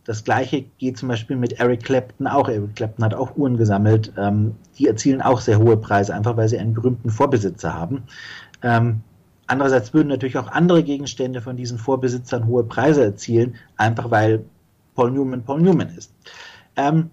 Das 0.04 0.22
gleiche 0.22 0.64
geht 0.78 0.98
zum 0.98 1.08
Beispiel 1.08 1.36
mit 1.36 1.54
Eric 1.54 1.82
Clapton 1.82 2.26
auch. 2.26 2.48
Eric 2.48 2.76
Clapton 2.76 3.04
hat 3.04 3.14
auch 3.14 3.36
Uhren 3.36 3.56
gesammelt. 3.56 4.12
Ähm, 4.16 4.54
die 4.78 4.86
erzielen 4.86 5.20
auch 5.20 5.40
sehr 5.40 5.58
hohe 5.58 5.76
Preise, 5.76 6.14
einfach 6.14 6.36
weil 6.36 6.48
sie 6.48 6.58
einen 6.58 6.74
berühmten 6.74 7.10
Vorbesitzer 7.10 7.74
haben. 7.74 8.04
Ähm, 8.62 9.02
Andererseits 9.46 9.94
würden 9.94 10.08
natürlich 10.08 10.38
auch 10.38 10.48
andere 10.48 10.82
Gegenstände 10.82 11.40
von 11.40 11.56
diesen 11.56 11.78
Vorbesitzern 11.78 12.46
hohe 12.46 12.64
Preise 12.64 13.04
erzielen, 13.04 13.54
einfach 13.76 14.10
weil 14.10 14.44
Paul 14.94 15.12
Newman 15.12 15.42
Paul 15.42 15.60
Newman 15.60 15.88
ist. 15.96 16.12
Ähm, 16.74 17.10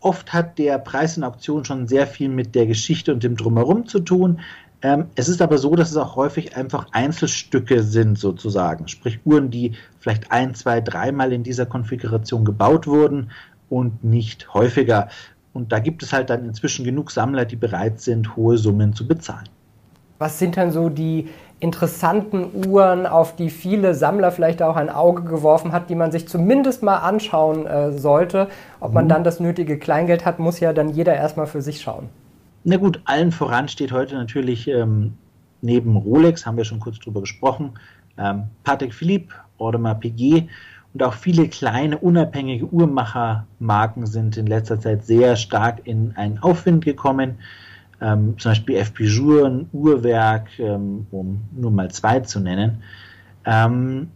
oft 0.00 0.32
hat 0.32 0.58
der 0.58 0.78
Preis 0.78 1.16
in 1.16 1.24
Auktionen 1.24 1.64
schon 1.64 1.86
sehr 1.86 2.06
viel 2.06 2.28
mit 2.28 2.54
der 2.54 2.66
Geschichte 2.66 3.12
und 3.12 3.22
dem 3.22 3.36
Drumherum 3.36 3.86
zu 3.86 4.00
tun. 4.00 4.40
Ähm, 4.82 5.06
es 5.14 5.28
ist 5.28 5.42
aber 5.42 5.58
so, 5.58 5.76
dass 5.76 5.90
es 5.90 5.96
auch 5.98 6.16
häufig 6.16 6.56
einfach 6.56 6.86
Einzelstücke 6.92 7.82
sind, 7.82 8.18
sozusagen. 8.18 8.88
Sprich 8.88 9.20
Uhren, 9.24 9.50
die 9.50 9.72
vielleicht 9.98 10.32
ein, 10.32 10.54
zwei, 10.54 10.80
dreimal 10.80 11.32
in 11.32 11.42
dieser 11.42 11.66
Konfiguration 11.66 12.46
gebaut 12.46 12.86
wurden 12.86 13.30
und 13.68 14.02
nicht 14.02 14.54
häufiger. 14.54 15.10
Und 15.52 15.72
da 15.72 15.80
gibt 15.80 16.02
es 16.02 16.12
halt 16.12 16.30
dann 16.30 16.46
inzwischen 16.46 16.84
genug 16.84 17.10
Sammler, 17.10 17.44
die 17.44 17.56
bereit 17.56 18.00
sind, 18.00 18.36
hohe 18.36 18.56
Summen 18.56 18.94
zu 18.94 19.06
bezahlen. 19.06 19.48
Was 20.20 20.38
sind 20.38 20.58
dann 20.58 20.70
so 20.70 20.90
die 20.90 21.30
interessanten 21.60 22.50
Uhren, 22.66 23.06
auf 23.06 23.36
die 23.36 23.48
viele 23.48 23.94
Sammler 23.94 24.30
vielleicht 24.30 24.62
auch 24.62 24.76
ein 24.76 24.90
Auge 24.90 25.22
geworfen 25.22 25.72
hat, 25.72 25.88
die 25.88 25.94
man 25.94 26.12
sich 26.12 26.28
zumindest 26.28 26.82
mal 26.82 26.98
anschauen 26.98 27.66
äh, 27.66 27.92
sollte? 27.92 28.48
Ob 28.80 28.92
man 28.92 29.06
mhm. 29.06 29.08
dann 29.08 29.24
das 29.24 29.40
nötige 29.40 29.78
Kleingeld 29.78 30.26
hat, 30.26 30.38
muss 30.38 30.60
ja 30.60 30.74
dann 30.74 30.90
jeder 30.90 31.14
erstmal 31.14 31.46
für 31.46 31.62
sich 31.62 31.80
schauen. 31.80 32.10
Na 32.64 32.76
gut, 32.76 33.00
allen 33.06 33.32
voran 33.32 33.68
steht 33.68 33.92
heute 33.92 34.14
natürlich 34.14 34.68
ähm, 34.68 35.14
neben 35.62 35.96
Rolex, 35.96 36.44
haben 36.44 36.58
wir 36.58 36.64
schon 36.64 36.80
kurz 36.80 36.98
drüber 36.98 37.22
gesprochen, 37.22 37.72
ähm, 38.18 38.42
Patek 38.62 38.92
Philippe, 38.92 39.34
Audemars 39.56 40.00
Piguet 40.00 40.50
und 40.92 41.02
auch 41.02 41.14
viele 41.14 41.48
kleine 41.48 41.96
unabhängige 41.96 42.66
Uhrmachermarken 42.66 44.04
sind 44.04 44.36
in 44.36 44.46
letzter 44.46 44.78
Zeit 44.78 45.02
sehr 45.02 45.36
stark 45.36 45.86
in 45.86 46.12
einen 46.16 46.40
Aufwind 46.40 46.84
gekommen 46.84 47.38
ähm, 48.00 48.38
zum 48.38 48.52
Beispiel 48.52 48.76
FP 48.76 49.04
Jour, 49.04 49.46
ein 49.46 49.68
Uhrwerk, 49.72 50.58
ähm, 50.58 51.06
um 51.10 51.40
nur 51.52 51.70
mal 51.70 51.90
zwei 51.90 52.20
zu 52.20 52.40
nennen. 52.40 52.82
Ähm, 53.44 54.08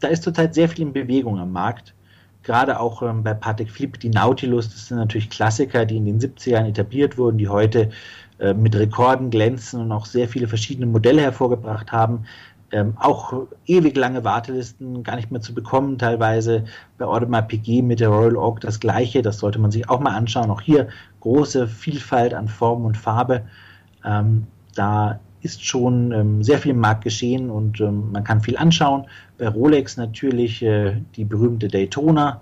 da 0.00 0.08
ist 0.08 0.22
zurzeit 0.22 0.54
sehr 0.54 0.68
viel 0.68 0.86
in 0.86 0.92
Bewegung 0.92 1.38
am 1.38 1.52
Markt. 1.52 1.94
Gerade 2.42 2.80
auch 2.80 3.02
ähm, 3.02 3.22
bei 3.22 3.34
Patek 3.34 3.70
Philippe, 3.70 3.98
die 3.98 4.08
Nautilus, 4.08 4.70
das 4.70 4.88
sind 4.88 4.96
natürlich 4.96 5.28
Klassiker, 5.28 5.84
die 5.84 5.98
in 5.98 6.06
den 6.06 6.18
70ern 6.20 6.66
etabliert 6.66 7.18
wurden, 7.18 7.36
die 7.36 7.48
heute 7.48 7.90
äh, 8.38 8.54
mit 8.54 8.74
Rekorden 8.74 9.30
glänzen 9.30 9.80
und 9.80 9.92
auch 9.92 10.06
sehr 10.06 10.26
viele 10.26 10.48
verschiedene 10.48 10.86
Modelle 10.86 11.20
hervorgebracht 11.20 11.92
haben. 11.92 12.24
Ähm, 12.72 12.94
auch 12.98 13.46
ewig 13.66 13.96
lange 13.96 14.22
Wartelisten, 14.22 15.02
gar 15.02 15.16
nicht 15.16 15.32
mehr 15.32 15.40
zu 15.40 15.52
bekommen, 15.54 15.98
teilweise 15.98 16.64
bei 16.98 17.04
Audemars 17.04 17.48
PG 17.48 17.82
mit 17.82 17.98
der 17.98 18.10
Royal 18.10 18.36
Oak 18.36 18.60
das 18.60 18.78
gleiche, 18.78 19.22
das 19.22 19.38
sollte 19.38 19.58
man 19.58 19.72
sich 19.72 19.88
auch 19.88 19.98
mal 19.98 20.14
anschauen. 20.14 20.50
Auch 20.50 20.60
hier 20.60 20.88
große 21.20 21.66
Vielfalt 21.66 22.32
an 22.32 22.46
Form 22.46 22.84
und 22.84 22.96
Farbe. 22.96 23.42
Ähm, 24.04 24.46
da 24.74 25.18
ist 25.42 25.64
schon 25.64 26.12
ähm, 26.12 26.42
sehr 26.42 26.58
viel 26.58 26.72
im 26.72 26.80
Markt 26.80 27.02
geschehen 27.04 27.50
und 27.50 27.80
ähm, 27.80 28.12
man 28.12 28.24
kann 28.24 28.40
viel 28.40 28.56
anschauen. 28.56 29.06
Bei 29.38 29.48
Rolex 29.48 29.96
natürlich 29.96 30.62
äh, 30.62 31.00
die 31.16 31.24
berühmte 31.24 31.68
Daytona, 31.68 32.40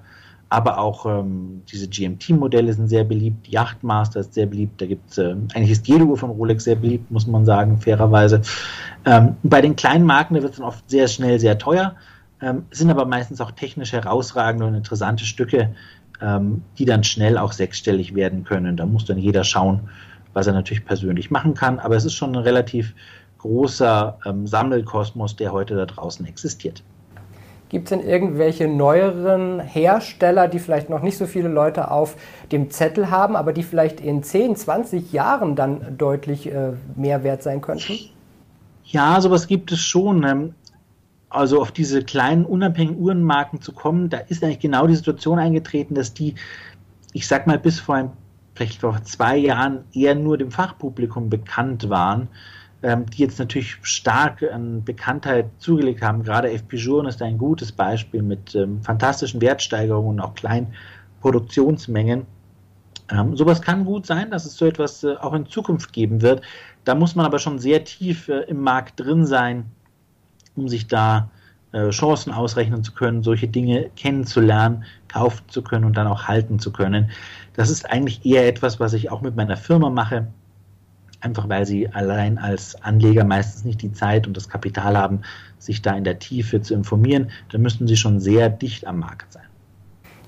aber 0.50 0.78
auch 0.78 1.04
ähm, 1.04 1.62
diese 1.70 1.88
GMT-Modelle 1.88 2.72
sind 2.72 2.88
sehr 2.88 3.04
beliebt. 3.04 3.48
Yachtmaster 3.48 4.20
ist 4.20 4.34
sehr 4.34 4.46
beliebt. 4.46 4.80
Da 4.80 4.86
gibt 4.86 5.10
es, 5.10 5.18
äh, 5.18 5.36
eigentlich 5.54 5.70
ist 5.70 5.88
jede 5.88 6.04
Uhr 6.04 6.16
von 6.16 6.30
Rolex 6.30 6.64
sehr 6.64 6.76
beliebt, 6.76 7.10
muss 7.10 7.26
man 7.26 7.44
sagen, 7.44 7.78
fairerweise. 7.78 8.40
Ähm, 9.04 9.36
bei 9.42 9.60
den 9.60 9.76
kleinen 9.76 10.06
Marken, 10.06 10.34
da 10.34 10.42
wird 10.42 10.52
es 10.52 10.58
dann 10.58 10.66
oft 10.66 10.88
sehr 10.88 11.06
schnell 11.08 11.38
sehr 11.38 11.58
teuer, 11.58 11.96
ähm, 12.40 12.64
sind 12.70 12.90
aber 12.90 13.04
meistens 13.04 13.40
auch 13.40 13.50
technisch 13.50 13.92
herausragende 13.92 14.66
und 14.66 14.74
interessante 14.74 15.24
Stücke, 15.24 15.74
ähm, 16.22 16.62
die 16.78 16.86
dann 16.86 17.04
schnell 17.04 17.36
auch 17.36 17.52
sechsstellig 17.52 18.14
werden 18.14 18.44
können. 18.44 18.76
Da 18.76 18.86
muss 18.86 19.04
dann 19.04 19.18
jeder 19.18 19.44
schauen, 19.44 19.90
was 20.32 20.46
er 20.46 20.54
natürlich 20.54 20.86
persönlich 20.86 21.30
machen 21.30 21.54
kann. 21.54 21.78
Aber 21.78 21.96
es 21.96 22.06
ist 22.06 22.14
schon 22.14 22.34
ein 22.34 22.42
relativ 22.42 22.94
großer 23.38 24.18
ähm, 24.24 24.46
Sammelkosmos, 24.46 25.36
der 25.36 25.52
heute 25.52 25.76
da 25.76 25.84
draußen 25.84 26.24
existiert. 26.26 26.82
Gibt 27.68 27.90
es 27.90 27.98
denn 27.98 28.06
irgendwelche 28.06 28.66
neueren 28.66 29.60
Hersteller, 29.60 30.48
die 30.48 30.58
vielleicht 30.58 30.88
noch 30.88 31.02
nicht 31.02 31.18
so 31.18 31.26
viele 31.26 31.48
Leute 31.48 31.90
auf 31.90 32.16
dem 32.50 32.70
Zettel 32.70 33.10
haben, 33.10 33.36
aber 33.36 33.52
die 33.52 33.62
vielleicht 33.62 34.00
in 34.00 34.22
10, 34.22 34.56
20 34.56 35.12
Jahren 35.12 35.54
dann 35.54 35.98
deutlich 35.98 36.50
äh, 36.50 36.72
mehr 36.96 37.24
wert 37.24 37.42
sein 37.42 37.60
könnten? 37.60 37.98
Ja, 38.84 39.20
sowas 39.20 39.46
gibt 39.46 39.70
es 39.70 39.80
schon. 39.80 40.24
Ähm, 40.24 40.54
also 41.28 41.60
auf 41.60 41.70
diese 41.70 42.02
kleinen 42.02 42.46
unabhängigen 42.46 43.02
Uhrenmarken 43.02 43.60
zu 43.60 43.72
kommen, 43.72 44.08
da 44.08 44.16
ist 44.16 44.42
eigentlich 44.42 44.60
genau 44.60 44.86
die 44.86 44.96
Situation 44.96 45.38
eingetreten, 45.38 45.94
dass 45.94 46.14
die, 46.14 46.36
ich 47.12 47.28
sag 47.28 47.46
mal, 47.46 47.58
bis 47.58 47.80
vor 47.80 47.96
ein, 47.96 48.10
vielleicht 48.54 48.80
vor 48.80 49.02
zwei 49.04 49.36
Jahren 49.36 49.84
eher 49.92 50.14
nur 50.14 50.38
dem 50.38 50.50
Fachpublikum 50.50 51.28
bekannt 51.28 51.90
waren 51.90 52.28
die 52.80 53.22
jetzt 53.22 53.40
natürlich 53.40 53.76
stark 53.82 54.42
an 54.42 54.84
Bekanntheit 54.84 55.46
zugelegt 55.58 56.00
haben. 56.00 56.22
Gerade 56.22 56.52
FP 56.52 56.76
Journe 56.76 57.08
ist 57.08 57.20
ein 57.22 57.36
gutes 57.36 57.72
Beispiel 57.72 58.22
mit 58.22 58.54
ähm, 58.54 58.80
fantastischen 58.82 59.40
Wertsteigerungen 59.40 60.20
und 60.20 60.20
auch 60.20 60.34
kleinen 60.34 60.68
Produktionsmengen. 61.20 62.24
Ähm, 63.10 63.36
sowas 63.36 63.62
kann 63.62 63.84
gut 63.84 64.06
sein, 64.06 64.30
dass 64.30 64.44
es 64.44 64.56
so 64.56 64.66
etwas 64.66 65.02
äh, 65.02 65.16
auch 65.16 65.32
in 65.32 65.46
Zukunft 65.46 65.92
geben 65.92 66.22
wird. 66.22 66.42
Da 66.84 66.94
muss 66.94 67.16
man 67.16 67.26
aber 67.26 67.38
schon 67.38 67.58
sehr 67.58 67.84
tief 67.84 68.28
äh, 68.28 68.42
im 68.42 68.62
Markt 68.62 69.00
drin 69.00 69.26
sein, 69.26 69.64
um 70.54 70.68
sich 70.68 70.86
da 70.86 71.30
äh, 71.72 71.90
Chancen 71.90 72.32
ausrechnen 72.32 72.84
zu 72.84 72.92
können, 72.92 73.22
solche 73.22 73.48
Dinge 73.48 73.90
kennenzulernen, 73.96 74.84
kaufen 75.08 75.42
zu 75.48 75.62
können 75.62 75.84
und 75.84 75.96
dann 75.96 76.06
auch 76.06 76.28
halten 76.28 76.58
zu 76.58 76.72
können. 76.72 77.10
Das 77.54 77.70
ist 77.70 77.90
eigentlich 77.90 78.24
eher 78.24 78.46
etwas, 78.46 78.78
was 78.78 78.92
ich 78.92 79.10
auch 79.10 79.20
mit 79.20 79.36
meiner 79.36 79.56
Firma 79.56 79.90
mache 79.90 80.28
einfach 81.20 81.48
weil 81.48 81.66
sie 81.66 81.88
allein 81.88 82.38
als 82.38 82.80
Anleger 82.82 83.24
meistens 83.24 83.64
nicht 83.64 83.82
die 83.82 83.92
Zeit 83.92 84.26
und 84.26 84.36
das 84.36 84.48
Kapital 84.48 84.96
haben, 84.96 85.22
sich 85.58 85.82
da 85.82 85.96
in 85.96 86.04
der 86.04 86.18
Tiefe 86.18 86.60
zu 86.60 86.74
informieren. 86.74 87.30
Da 87.50 87.58
müssten 87.58 87.86
sie 87.86 87.96
schon 87.96 88.20
sehr 88.20 88.48
dicht 88.48 88.86
am 88.86 89.00
Markt 89.00 89.32
sein. 89.32 89.42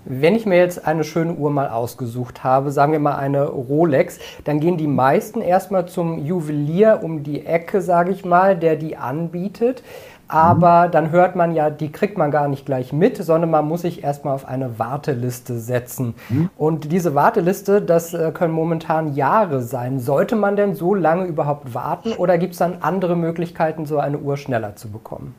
Wenn 0.07 0.35
ich 0.35 0.47
mir 0.47 0.57
jetzt 0.57 0.87
eine 0.87 1.05
schöne 1.05 1.35
Uhr 1.35 1.51
mal 1.51 1.69
ausgesucht 1.69 2.43
habe, 2.43 2.71
sagen 2.71 2.93
wir 2.93 2.99
mal 2.99 3.17
eine 3.17 3.45
Rolex, 3.45 4.19
dann 4.45 4.59
gehen 4.59 4.79
die 4.79 4.87
meisten 4.87 5.43
erstmal 5.43 5.87
zum 5.89 6.25
Juwelier 6.25 7.01
um 7.03 7.23
die 7.23 7.45
Ecke, 7.45 7.83
sage 7.83 8.11
ich 8.11 8.25
mal, 8.25 8.57
der 8.57 8.77
die 8.77 8.97
anbietet 8.97 9.83
aber 10.31 10.87
mhm. 10.87 10.91
dann 10.93 11.11
hört 11.11 11.35
man 11.35 11.53
ja, 11.55 11.71
die 11.71 11.91
kriegt 11.91 12.17
man 12.17 12.31
gar 12.31 12.49
nicht 12.49 12.65
gleich 12.65 12.93
mit, 12.93 13.17
sondern 13.17 13.51
man 13.51 13.67
muss 13.67 13.83
sich 13.83 14.05
erstmal 14.05 14.35
auf 14.35 14.47
eine 14.47 14.79
Warteliste 14.79 15.59
setzen. 15.59 16.15
Mhm. 16.29 16.51
Und 16.57 16.93
diese 16.93 17.15
Warteliste, 17.15 17.83
das 17.83 18.15
äh, 18.15 18.31
können 18.33 18.55
momentan 18.55 19.15
Jahre 19.15 19.63
sein. 19.63 19.99
Sollte 19.99 20.37
man 20.37 20.57
denn 20.57 20.75
so 20.75 20.95
lange 20.95 21.25
überhaupt 21.25 21.75
warten 21.75 22.13
oder 22.13 22.39
gibt 22.39 22.53
es 22.53 22.59
dann 22.59 22.79
andere 22.81 23.17
Möglichkeiten, 23.17 23.87
so 23.87 23.99
eine 23.99 24.19
Uhr 24.19 24.37
schneller 24.37 24.77
zu 24.77 24.91
bekommen? 24.91 25.35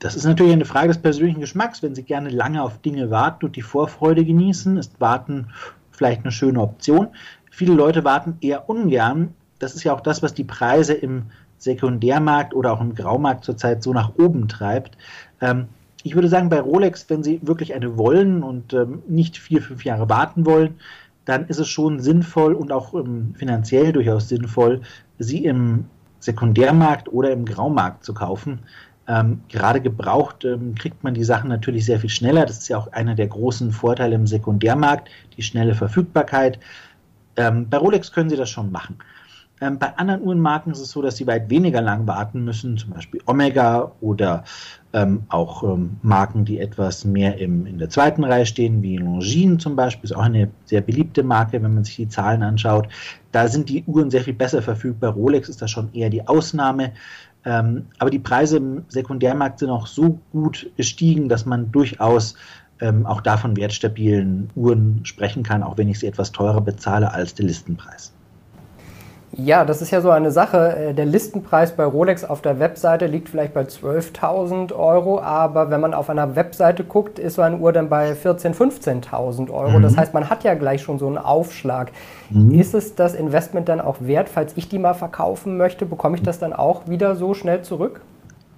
Das 0.00 0.14
ist 0.14 0.24
natürlich 0.24 0.52
eine 0.52 0.66
Frage 0.66 0.88
des 0.88 0.98
persönlichen 0.98 1.40
Geschmacks. 1.40 1.82
Wenn 1.82 1.94
Sie 1.94 2.02
gerne 2.02 2.28
lange 2.28 2.62
auf 2.62 2.78
Dinge 2.78 3.10
warten 3.10 3.46
und 3.46 3.56
die 3.56 3.62
Vorfreude 3.62 4.24
genießen, 4.24 4.76
ist 4.76 5.00
Warten 5.00 5.48
vielleicht 5.90 6.22
eine 6.22 6.32
schöne 6.32 6.60
Option. 6.60 7.08
Viele 7.50 7.72
Leute 7.72 8.04
warten 8.04 8.36
eher 8.42 8.68
ungern. 8.68 9.32
Das 9.58 9.74
ist 9.74 9.84
ja 9.84 9.94
auch 9.94 10.00
das, 10.00 10.22
was 10.22 10.34
die 10.34 10.44
Preise 10.44 10.92
im 10.92 11.30
Sekundärmarkt 11.58 12.54
oder 12.54 12.72
auch 12.72 12.80
im 12.80 12.94
Graumarkt 12.94 13.44
zurzeit 13.44 13.82
so 13.82 13.92
nach 13.92 14.12
oben 14.16 14.48
treibt. 14.48 14.96
Ähm, 15.40 15.68
ich 16.02 16.14
würde 16.14 16.28
sagen, 16.28 16.50
bei 16.50 16.60
Rolex, 16.60 17.08
wenn 17.08 17.22
Sie 17.22 17.40
wirklich 17.42 17.74
eine 17.74 17.96
wollen 17.96 18.42
und 18.42 18.74
ähm, 18.74 19.02
nicht 19.08 19.38
vier, 19.38 19.62
fünf 19.62 19.84
Jahre 19.84 20.08
warten 20.08 20.44
wollen, 20.44 20.76
dann 21.24 21.46
ist 21.46 21.58
es 21.58 21.68
schon 21.68 22.00
sinnvoll 22.00 22.54
und 22.54 22.72
auch 22.72 22.94
ähm, 22.94 23.34
finanziell 23.36 23.92
durchaus 23.92 24.28
sinnvoll, 24.28 24.82
sie 25.18 25.44
im 25.44 25.86
Sekundärmarkt 26.20 27.12
oder 27.12 27.32
im 27.32 27.44
Graumarkt 27.44 28.04
zu 28.04 28.14
kaufen. 28.14 28.60
Ähm, 29.06 29.42
gerade 29.48 29.80
gebraucht 29.80 30.44
ähm, 30.44 30.74
kriegt 30.74 31.04
man 31.04 31.14
die 31.14 31.24
Sachen 31.24 31.48
natürlich 31.48 31.84
sehr 31.84 32.00
viel 32.00 32.10
schneller. 32.10 32.46
Das 32.46 32.58
ist 32.58 32.68
ja 32.68 32.78
auch 32.78 32.92
einer 32.92 33.14
der 33.14 33.26
großen 33.26 33.72
Vorteile 33.72 34.14
im 34.14 34.26
Sekundärmarkt, 34.26 35.10
die 35.36 35.42
schnelle 35.42 35.74
Verfügbarkeit. 35.74 36.58
Ähm, 37.36 37.68
bei 37.68 37.76
Rolex 37.76 38.12
können 38.12 38.30
Sie 38.30 38.36
das 38.36 38.48
schon 38.48 38.72
machen. 38.72 38.96
Ähm, 39.60 39.78
bei 39.78 39.96
anderen 39.96 40.22
Uhrenmarken 40.22 40.72
ist 40.72 40.80
es 40.80 40.90
so, 40.90 41.00
dass 41.00 41.16
sie 41.16 41.26
weit 41.26 41.48
weniger 41.48 41.80
lang 41.80 42.06
warten 42.06 42.44
müssen, 42.44 42.76
zum 42.76 42.90
Beispiel 42.90 43.20
Omega 43.26 43.92
oder 44.00 44.44
ähm, 44.92 45.24
auch 45.28 45.62
ähm, 45.62 45.96
Marken, 46.02 46.44
die 46.44 46.58
etwas 46.58 47.04
mehr 47.04 47.38
im, 47.38 47.66
in 47.66 47.78
der 47.78 47.88
zweiten 47.88 48.24
Reihe 48.24 48.46
stehen, 48.46 48.82
wie 48.82 48.96
Longines 48.96 49.62
zum 49.62 49.76
Beispiel, 49.76 50.10
ist 50.10 50.16
auch 50.16 50.22
eine 50.22 50.50
sehr 50.64 50.80
beliebte 50.80 51.22
Marke, 51.22 51.62
wenn 51.62 51.74
man 51.74 51.84
sich 51.84 51.96
die 51.96 52.08
Zahlen 52.08 52.42
anschaut. 52.42 52.88
Da 53.30 53.46
sind 53.46 53.68
die 53.68 53.84
Uhren 53.84 54.10
sehr 54.10 54.22
viel 54.22 54.34
besser 54.34 54.60
verfügbar. 54.60 55.12
Rolex 55.12 55.48
ist 55.48 55.62
da 55.62 55.68
schon 55.68 55.92
eher 55.92 56.10
die 56.10 56.26
Ausnahme. 56.26 56.92
Ähm, 57.44 57.86
aber 57.98 58.10
die 58.10 58.18
Preise 58.18 58.56
im 58.56 58.84
Sekundärmarkt 58.88 59.58
sind 59.58 59.70
auch 59.70 59.86
so 59.86 60.18
gut 60.32 60.70
gestiegen, 60.76 61.28
dass 61.28 61.44
man 61.44 61.70
durchaus 61.70 62.34
ähm, 62.80 63.06
auch 63.06 63.20
davon 63.20 63.56
wertstabilen 63.56 64.50
Uhren 64.54 65.04
sprechen 65.04 65.42
kann, 65.42 65.62
auch 65.62 65.76
wenn 65.76 65.88
ich 65.88 65.98
sie 65.98 66.06
etwas 66.06 66.32
teurer 66.32 66.60
bezahle 66.60 67.12
als 67.12 67.34
der 67.34 67.46
Listenpreis. 67.46 68.13
Ja, 69.36 69.64
das 69.64 69.82
ist 69.82 69.90
ja 69.90 70.00
so 70.00 70.10
eine 70.10 70.30
Sache. 70.30 70.76
Äh, 70.76 70.94
der 70.94 71.06
Listenpreis 71.06 71.72
bei 71.72 71.84
Rolex 71.84 72.24
auf 72.24 72.40
der 72.40 72.60
Webseite 72.60 73.06
liegt 73.06 73.28
vielleicht 73.28 73.54
bei 73.54 73.62
12.000 73.62 74.72
Euro, 74.72 75.20
aber 75.20 75.70
wenn 75.70 75.80
man 75.80 75.94
auf 75.94 76.08
einer 76.08 76.36
Webseite 76.36 76.84
guckt, 76.84 77.18
ist 77.18 77.34
so 77.34 77.42
eine 77.42 77.56
Uhr 77.56 77.72
dann 77.72 77.88
bei 77.88 78.12
14.000, 78.12 78.54
15.000 78.54 79.50
Euro. 79.50 79.78
Mhm. 79.78 79.82
Das 79.82 79.96
heißt, 79.96 80.14
man 80.14 80.30
hat 80.30 80.44
ja 80.44 80.54
gleich 80.54 80.82
schon 80.82 80.98
so 80.98 81.06
einen 81.06 81.18
Aufschlag. 81.18 81.90
Mhm. 82.30 82.58
Ist 82.58 82.74
es 82.74 82.94
das 82.94 83.14
Investment 83.14 83.68
dann 83.68 83.80
auch 83.80 83.96
wert, 84.00 84.28
falls 84.28 84.52
ich 84.56 84.68
die 84.68 84.78
mal 84.78 84.94
verkaufen 84.94 85.56
möchte? 85.56 85.84
Bekomme 85.86 86.16
ich 86.16 86.22
das 86.22 86.38
dann 86.38 86.52
auch 86.52 86.88
wieder 86.88 87.16
so 87.16 87.34
schnell 87.34 87.62
zurück? 87.62 88.00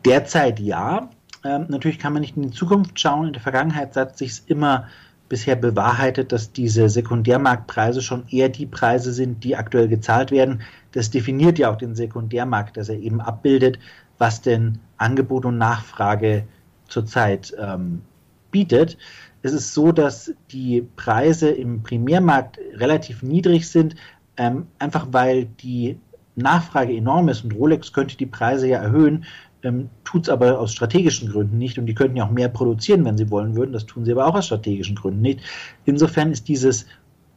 Derzeit 0.04 0.60
ja. 0.60 1.08
Ähm, 1.44 1.66
natürlich 1.68 1.98
kann 1.98 2.12
man 2.12 2.20
nicht 2.20 2.36
in 2.36 2.42
die 2.42 2.50
Zukunft 2.50 2.98
schauen. 3.00 3.28
In 3.28 3.32
der 3.32 3.42
Vergangenheit 3.42 3.96
hat 3.96 4.18
sich 4.18 4.42
immer 4.46 4.86
bisher 5.28 5.56
bewahrheitet, 5.56 6.32
dass 6.32 6.52
diese 6.52 6.88
Sekundärmarktpreise 6.88 8.02
schon 8.02 8.24
eher 8.28 8.48
die 8.48 8.66
Preise 8.66 9.12
sind, 9.12 9.42
die 9.44 9.56
aktuell 9.56 9.88
gezahlt 9.88 10.30
werden. 10.30 10.62
Das 10.92 11.10
definiert 11.10 11.58
ja 11.58 11.70
auch 11.70 11.76
den 11.76 11.94
Sekundärmarkt, 11.94 12.76
dass 12.76 12.88
er 12.88 12.98
eben 12.98 13.20
abbildet, 13.20 13.78
was 14.18 14.40
denn 14.40 14.78
Angebot 14.96 15.44
und 15.44 15.58
Nachfrage 15.58 16.44
zurzeit 16.88 17.54
ähm, 17.58 18.02
bietet. 18.50 18.96
Es 19.42 19.52
ist 19.52 19.74
so, 19.74 19.92
dass 19.92 20.32
die 20.50 20.86
Preise 20.96 21.50
im 21.50 21.82
Primärmarkt 21.82 22.58
relativ 22.74 23.22
niedrig 23.22 23.68
sind, 23.68 23.96
ähm, 24.36 24.66
einfach 24.78 25.08
weil 25.10 25.46
die 25.46 25.98
Nachfrage 26.36 26.94
enorm 26.94 27.28
ist 27.28 27.44
und 27.44 27.54
Rolex 27.54 27.92
könnte 27.92 28.16
die 28.16 28.26
Preise 28.26 28.68
ja 28.68 28.78
erhöhen, 28.78 29.24
ähm, 29.66 29.90
tut 30.04 30.24
es 30.24 30.28
aber 30.28 30.58
aus 30.58 30.72
strategischen 30.72 31.30
Gründen 31.30 31.58
nicht 31.58 31.78
und 31.78 31.86
die 31.86 31.94
könnten 31.94 32.16
ja 32.16 32.24
auch 32.24 32.30
mehr 32.30 32.48
produzieren, 32.48 33.04
wenn 33.04 33.18
sie 33.18 33.30
wollen 33.30 33.56
würden. 33.56 33.72
Das 33.72 33.86
tun 33.86 34.04
sie 34.04 34.12
aber 34.12 34.26
auch 34.26 34.34
aus 34.36 34.46
strategischen 34.46 34.96
Gründen 34.96 35.20
nicht. 35.20 35.40
Insofern 35.84 36.30
ist 36.30 36.48
dieses 36.48 36.86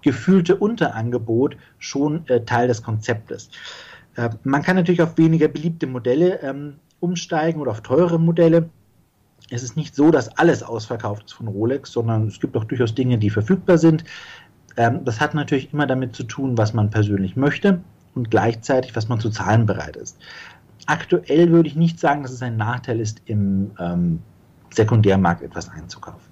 gefühlte 0.02 0.56
Unterangebot 0.56 1.58
schon 1.80 2.28
äh, 2.28 2.42
Teil 2.42 2.68
des 2.68 2.84
Konzeptes. 2.84 3.50
Äh, 4.16 4.30
man 4.44 4.62
kann 4.62 4.76
natürlich 4.76 5.02
auf 5.02 5.18
weniger 5.18 5.48
beliebte 5.48 5.88
Modelle 5.88 6.42
ähm, 6.42 6.76
umsteigen 7.00 7.60
oder 7.62 7.72
auf 7.72 7.82
teure 7.82 8.20
Modelle. 8.20 8.70
Es 9.50 9.64
ist 9.64 9.76
nicht 9.76 9.96
so, 9.96 10.12
dass 10.12 10.38
alles 10.38 10.62
ausverkauft 10.62 11.26
ist 11.26 11.34
von 11.34 11.48
Rolex, 11.48 11.92
sondern 11.92 12.28
es 12.28 12.40
gibt 12.40 12.56
auch 12.56 12.66
durchaus 12.66 12.94
Dinge, 12.94 13.18
die 13.18 13.32
verfügbar 13.32 13.80
sind. 13.80 14.04
Ähm, 14.78 15.04
das 15.04 15.20
hat 15.20 15.34
natürlich 15.34 15.74
immer 15.74 15.88
damit 15.88 16.16
zu 16.16 16.24
tun, 16.24 16.58
was 16.58 16.74
man 16.74 16.90
persönlich 16.92 17.36
möchte 17.36 17.82
und 18.16 18.30
gleichzeitig, 18.30 18.96
was 18.96 19.10
man 19.10 19.20
zu 19.20 19.30
zahlen 19.30 19.66
bereit 19.66 19.96
ist. 19.96 20.18
Aktuell 20.86 21.52
würde 21.52 21.68
ich 21.68 21.76
nicht 21.76 22.00
sagen, 22.00 22.24
dass 22.24 22.32
es 22.32 22.42
ein 22.42 22.58
Nachteil 22.58 23.00
ist, 23.00 23.22
im 23.26 23.72
ähm, 23.80 24.22
Sekundärmarkt 24.72 25.42
etwas 25.42 25.70
einzukaufen. 25.70 26.30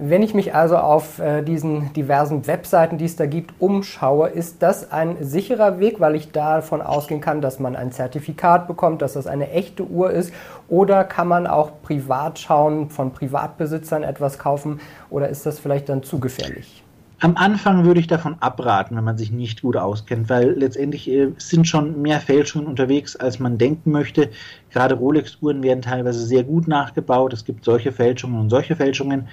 Wenn 0.00 0.22
ich 0.22 0.32
mich 0.32 0.54
also 0.54 0.76
auf 0.76 1.18
äh, 1.18 1.42
diesen 1.42 1.92
diversen 1.92 2.46
Webseiten, 2.46 2.98
die 2.98 3.04
es 3.04 3.16
da 3.16 3.26
gibt, 3.26 3.60
umschaue, 3.60 4.28
ist 4.28 4.62
das 4.62 4.92
ein 4.92 5.16
sicherer 5.24 5.80
Weg, 5.80 5.98
weil 5.98 6.14
ich 6.14 6.30
davon 6.30 6.82
ausgehen 6.82 7.20
kann, 7.20 7.40
dass 7.40 7.58
man 7.58 7.74
ein 7.74 7.90
Zertifikat 7.90 8.68
bekommt, 8.68 9.02
dass 9.02 9.14
das 9.14 9.26
eine 9.26 9.50
echte 9.50 9.84
Uhr 9.84 10.10
ist? 10.12 10.32
Oder 10.68 11.02
kann 11.02 11.26
man 11.26 11.48
auch 11.48 11.82
privat 11.82 12.38
schauen, 12.38 12.90
von 12.90 13.12
Privatbesitzern 13.12 14.04
etwas 14.04 14.38
kaufen? 14.38 14.80
Oder 15.10 15.30
ist 15.30 15.46
das 15.46 15.58
vielleicht 15.58 15.88
dann 15.88 16.04
zu 16.04 16.20
gefährlich? 16.20 16.84
Am 17.20 17.36
Anfang 17.36 17.84
würde 17.84 17.98
ich 17.98 18.06
davon 18.06 18.36
abraten, 18.38 18.96
wenn 18.96 19.02
man 19.02 19.18
sich 19.18 19.32
nicht 19.32 19.62
gut 19.62 19.76
auskennt, 19.76 20.28
weil 20.28 20.52
letztendlich 20.52 21.10
äh, 21.10 21.32
sind 21.36 21.66
schon 21.66 22.00
mehr 22.00 22.20
Fälschungen 22.20 22.68
unterwegs, 22.68 23.16
als 23.16 23.40
man 23.40 23.58
denken 23.58 23.90
möchte. 23.90 24.30
Gerade 24.70 24.94
Rolex-Uhren 24.94 25.64
werden 25.64 25.82
teilweise 25.82 26.24
sehr 26.24 26.44
gut 26.44 26.68
nachgebaut. 26.68 27.32
Es 27.32 27.44
gibt 27.44 27.64
solche 27.64 27.90
Fälschungen 27.90 28.38
und 28.40 28.50
solche 28.50 28.76
Fälschungen. 28.76 29.26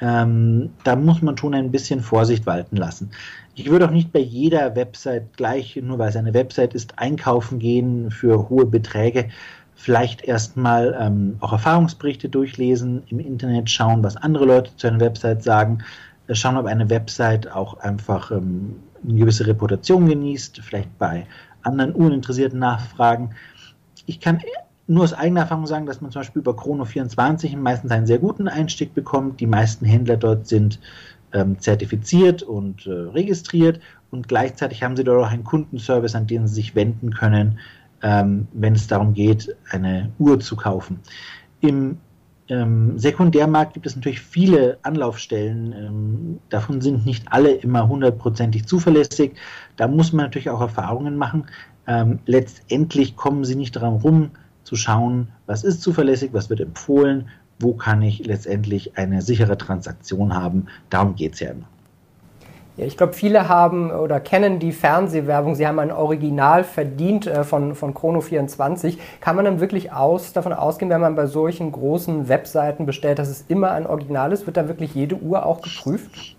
Ähm, 0.00 0.70
da 0.84 0.96
muss 0.96 1.20
man 1.20 1.36
schon 1.36 1.54
ein 1.54 1.70
bisschen 1.70 2.00
Vorsicht 2.00 2.46
walten 2.46 2.76
lassen. 2.76 3.10
Ich 3.54 3.68
würde 3.68 3.86
auch 3.86 3.92
nicht 3.92 4.12
bei 4.12 4.20
jeder 4.20 4.74
Website 4.74 5.36
gleich, 5.36 5.76
nur 5.76 5.98
weil 5.98 6.08
es 6.08 6.16
eine 6.16 6.32
Website 6.32 6.74
ist, 6.74 6.98
einkaufen 6.98 7.58
gehen 7.58 8.10
für 8.10 8.48
hohe 8.48 8.64
Beträge. 8.64 9.28
Vielleicht 9.74 10.24
erstmal 10.24 10.96
ähm, 10.98 11.36
auch 11.40 11.52
Erfahrungsberichte 11.52 12.30
durchlesen, 12.30 13.02
im 13.08 13.20
Internet 13.20 13.68
schauen, 13.68 14.02
was 14.02 14.16
andere 14.16 14.46
Leute 14.46 14.70
zu 14.76 14.86
einer 14.86 15.00
Website 15.00 15.42
sagen 15.42 15.84
schauen, 16.32 16.56
ob 16.56 16.66
eine 16.66 16.90
Website 16.90 17.50
auch 17.50 17.78
einfach 17.78 18.30
ähm, 18.30 18.76
eine 19.04 19.18
gewisse 19.18 19.46
Reputation 19.46 20.08
genießt, 20.08 20.60
vielleicht 20.60 20.98
bei 20.98 21.26
anderen 21.62 21.92
Uninteressierten 21.92 22.58
nachfragen. 22.58 23.30
Ich 24.06 24.20
kann 24.20 24.40
nur 24.86 25.04
aus 25.04 25.12
eigener 25.12 25.42
Erfahrung 25.42 25.66
sagen, 25.66 25.86
dass 25.86 26.00
man 26.00 26.10
zum 26.10 26.20
Beispiel 26.20 26.40
über 26.40 26.52
Chrono24 26.52 27.56
meistens 27.56 27.90
einen 27.90 28.06
sehr 28.06 28.18
guten 28.18 28.48
Einstieg 28.48 28.94
bekommt. 28.94 29.40
Die 29.40 29.46
meisten 29.46 29.84
Händler 29.84 30.16
dort 30.16 30.46
sind 30.46 30.80
ähm, 31.32 31.58
zertifiziert 31.58 32.42
und 32.42 32.86
äh, 32.86 32.90
registriert 32.90 33.80
und 34.10 34.28
gleichzeitig 34.28 34.82
haben 34.82 34.96
sie 34.96 35.04
dort 35.04 35.24
auch 35.24 35.30
einen 35.30 35.44
Kundenservice, 35.44 36.14
an 36.14 36.26
den 36.26 36.46
sie 36.46 36.54
sich 36.54 36.74
wenden 36.74 37.12
können, 37.12 37.58
ähm, 38.02 38.46
wenn 38.52 38.74
es 38.74 38.86
darum 38.86 39.12
geht, 39.14 39.56
eine 39.70 40.12
Uhr 40.18 40.38
zu 40.38 40.56
kaufen. 40.56 41.00
Im 41.60 41.98
ähm, 42.48 42.98
Sekundärmarkt 42.98 43.74
gibt 43.74 43.86
es 43.86 43.96
natürlich 43.96 44.20
viele 44.20 44.78
Anlaufstellen. 44.82 45.72
Ähm, 45.72 46.38
davon 46.48 46.80
sind 46.80 47.04
nicht 47.06 47.24
alle 47.30 47.50
immer 47.50 47.88
hundertprozentig 47.88 48.66
zuverlässig. 48.66 49.32
Da 49.76 49.88
muss 49.88 50.12
man 50.12 50.26
natürlich 50.26 50.50
auch 50.50 50.60
Erfahrungen 50.60 51.16
machen. 51.16 51.46
Ähm, 51.86 52.20
letztendlich 52.26 53.16
kommen 53.16 53.44
sie 53.44 53.56
nicht 53.56 53.74
daran 53.76 53.96
rum, 53.96 54.30
zu 54.64 54.74
schauen, 54.74 55.28
was 55.46 55.62
ist 55.62 55.80
zuverlässig, 55.80 56.30
was 56.32 56.50
wird 56.50 56.60
empfohlen, 56.60 57.28
wo 57.60 57.74
kann 57.74 58.02
ich 58.02 58.26
letztendlich 58.26 58.98
eine 58.98 59.22
sichere 59.22 59.56
Transaktion 59.56 60.34
haben. 60.34 60.66
Darum 60.90 61.14
geht 61.14 61.34
es 61.34 61.40
ja 61.40 61.50
immer. 61.50 61.68
Ja, 62.76 62.84
ich 62.84 62.98
glaube, 62.98 63.14
viele 63.14 63.48
haben 63.48 63.90
oder 63.90 64.20
kennen 64.20 64.58
die 64.58 64.72
Fernsehwerbung. 64.72 65.54
Sie 65.54 65.66
haben 65.66 65.78
ein 65.78 65.90
Original 65.90 66.62
verdient 66.62 67.26
äh, 67.26 67.42
von, 67.42 67.74
von 67.74 67.94
Chrono24. 67.94 68.98
Kann 69.20 69.34
man 69.34 69.46
dann 69.46 69.60
wirklich 69.60 69.92
aus, 69.92 70.34
davon 70.34 70.52
ausgehen, 70.52 70.90
wenn 70.90 71.00
man 71.00 71.14
bei 71.14 71.26
solchen 71.26 71.72
großen 71.72 72.28
Webseiten 72.28 72.84
bestellt, 72.84 73.18
dass 73.18 73.28
es 73.28 73.46
immer 73.48 73.70
ein 73.70 73.86
Original 73.86 74.30
ist? 74.32 74.46
Wird 74.46 74.58
da 74.58 74.68
wirklich 74.68 74.94
jede 74.94 75.16
Uhr 75.16 75.46
auch 75.46 75.62
geprüft? 75.62 76.36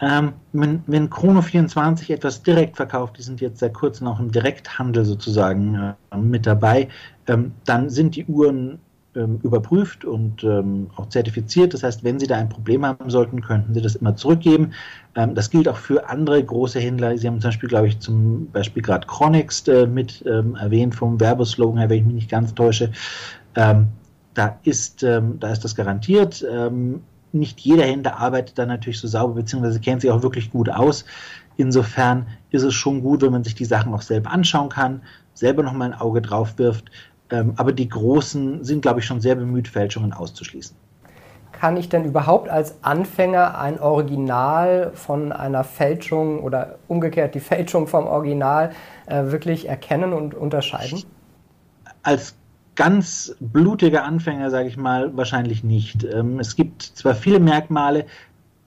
Ähm, 0.00 0.34
wenn, 0.52 0.84
wenn 0.86 1.08
Chrono24 1.08 2.12
etwas 2.12 2.42
direkt 2.42 2.76
verkauft, 2.76 3.16
die 3.18 3.22
sind 3.22 3.40
jetzt 3.40 3.58
seit 3.60 3.74
kurzem 3.74 4.06
auch 4.06 4.20
im 4.20 4.30
Direkthandel 4.30 5.04
sozusagen 5.04 5.94
äh, 6.12 6.16
mit 6.16 6.46
dabei, 6.46 6.88
ähm, 7.26 7.52
dann 7.64 7.88
sind 7.88 8.14
die 8.14 8.26
Uhren 8.26 8.78
ähm, 9.16 9.40
überprüft 9.42 10.04
und 10.04 10.44
ähm, 10.44 10.88
auch 10.96 11.08
zertifiziert. 11.08 11.74
Das 11.74 11.82
heißt, 11.82 12.04
wenn 12.04 12.18
Sie 12.18 12.26
da 12.26 12.36
ein 12.36 12.48
Problem 12.48 12.84
haben 12.84 13.10
sollten, 13.10 13.40
könnten 13.40 13.74
Sie 13.74 13.80
das 13.80 13.96
immer 13.96 14.16
zurückgeben. 14.16 14.72
Ähm, 15.14 15.34
das 15.34 15.50
gilt 15.50 15.68
auch 15.68 15.76
für 15.76 16.08
andere 16.08 16.42
große 16.42 16.78
Händler. 16.78 17.16
Sie 17.16 17.26
haben 17.26 17.40
zum 17.40 17.48
Beispiel, 17.48 17.68
glaube 17.68 17.88
ich, 17.88 17.98
zum 17.98 18.50
Beispiel 18.50 18.82
gerade 18.82 19.06
Chronix 19.06 19.66
äh, 19.68 19.86
mit 19.86 20.24
ähm, 20.26 20.54
erwähnt 20.56 20.94
vom 20.94 21.18
Werbeslogan 21.18 21.78
her, 21.78 21.90
wenn 21.90 21.98
ich 21.98 22.04
mich 22.04 22.14
nicht 22.14 22.30
ganz 22.30 22.54
täusche. 22.54 22.92
Ähm, 23.54 23.88
da 24.34 24.58
ist, 24.64 25.02
ähm, 25.02 25.40
da 25.40 25.50
ist 25.50 25.64
das 25.64 25.74
garantiert. 25.74 26.44
nicht 27.32 27.60
jeder 27.60 27.84
Händler 27.84 28.18
arbeitet 28.18 28.58
da 28.58 28.64
natürlich 28.64 29.00
so 29.00 29.08
sauber, 29.08 29.34
beziehungsweise 29.34 29.80
kennt 29.80 30.02
sich 30.02 30.10
auch 30.10 30.22
wirklich 30.22 30.50
gut 30.50 30.68
aus. 30.68 31.04
Insofern 31.56 32.26
ist 32.50 32.62
es 32.62 32.74
schon 32.74 33.02
gut, 33.02 33.22
wenn 33.22 33.32
man 33.32 33.44
sich 33.44 33.54
die 33.54 33.64
Sachen 33.64 33.92
auch 33.94 34.02
selber 34.02 34.30
anschauen 34.30 34.68
kann, 34.68 35.00
selber 35.34 35.62
nochmal 35.62 35.92
ein 35.92 35.98
Auge 35.98 36.22
drauf 36.22 36.58
wirft. 36.58 36.90
Ähm, 37.30 37.54
aber 37.56 37.72
die 37.72 37.88
Großen 37.88 38.64
sind, 38.64 38.82
glaube 38.82 39.00
ich, 39.00 39.06
schon 39.06 39.20
sehr 39.20 39.34
bemüht, 39.34 39.68
Fälschungen 39.68 40.12
auszuschließen. 40.12 40.76
Kann 41.52 41.76
ich 41.76 41.88
denn 41.88 42.04
überhaupt 42.04 42.48
als 42.50 42.76
Anfänger 42.82 43.58
ein 43.58 43.80
Original 43.80 44.90
von 44.94 45.32
einer 45.32 45.64
Fälschung 45.64 46.40
oder 46.40 46.78
umgekehrt 46.86 47.34
die 47.34 47.40
Fälschung 47.40 47.86
vom 47.86 48.06
Original 48.06 48.72
äh, 49.06 49.24
wirklich 49.32 49.68
erkennen 49.68 50.12
und 50.12 50.34
unterscheiden? 50.34 51.02
Als 52.02 52.36
ganz 52.74 53.34
blutiger 53.40 54.04
Anfänger, 54.04 54.50
sage 54.50 54.68
ich 54.68 54.76
mal, 54.76 55.16
wahrscheinlich 55.16 55.64
nicht. 55.64 56.04
Ähm, 56.04 56.38
es 56.38 56.54
gibt 56.54 56.82
zwar 56.82 57.14
viele 57.14 57.40
Merkmale, 57.40 58.04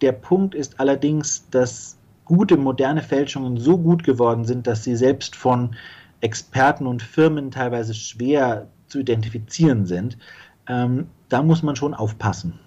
der 0.02 0.12
Punkt 0.14 0.56
ist 0.56 0.80
allerdings, 0.80 1.50
dass 1.50 1.98
gute 2.26 2.58
moderne 2.58 3.02
Fälschungen 3.02 3.58
so 3.58 3.78
gut 3.78 4.04
geworden 4.04 4.46
sind, 4.46 4.68
dass 4.68 4.84
sie 4.84 4.96
selbst 4.96 5.36
von 5.36 5.76
Experten 6.22 6.86
und 6.86 7.02
Firmen 7.02 7.52
teilweise 7.52 7.94
schwer 7.94 8.68
zu 8.88 9.00
identifizieren 9.00 9.86
sind. 9.86 10.18
Ähm, 10.68 11.08
da 11.30 11.42
muss 11.44 11.64
man 11.64 11.76
schon 11.76 11.94
aufpassen. 11.94 12.60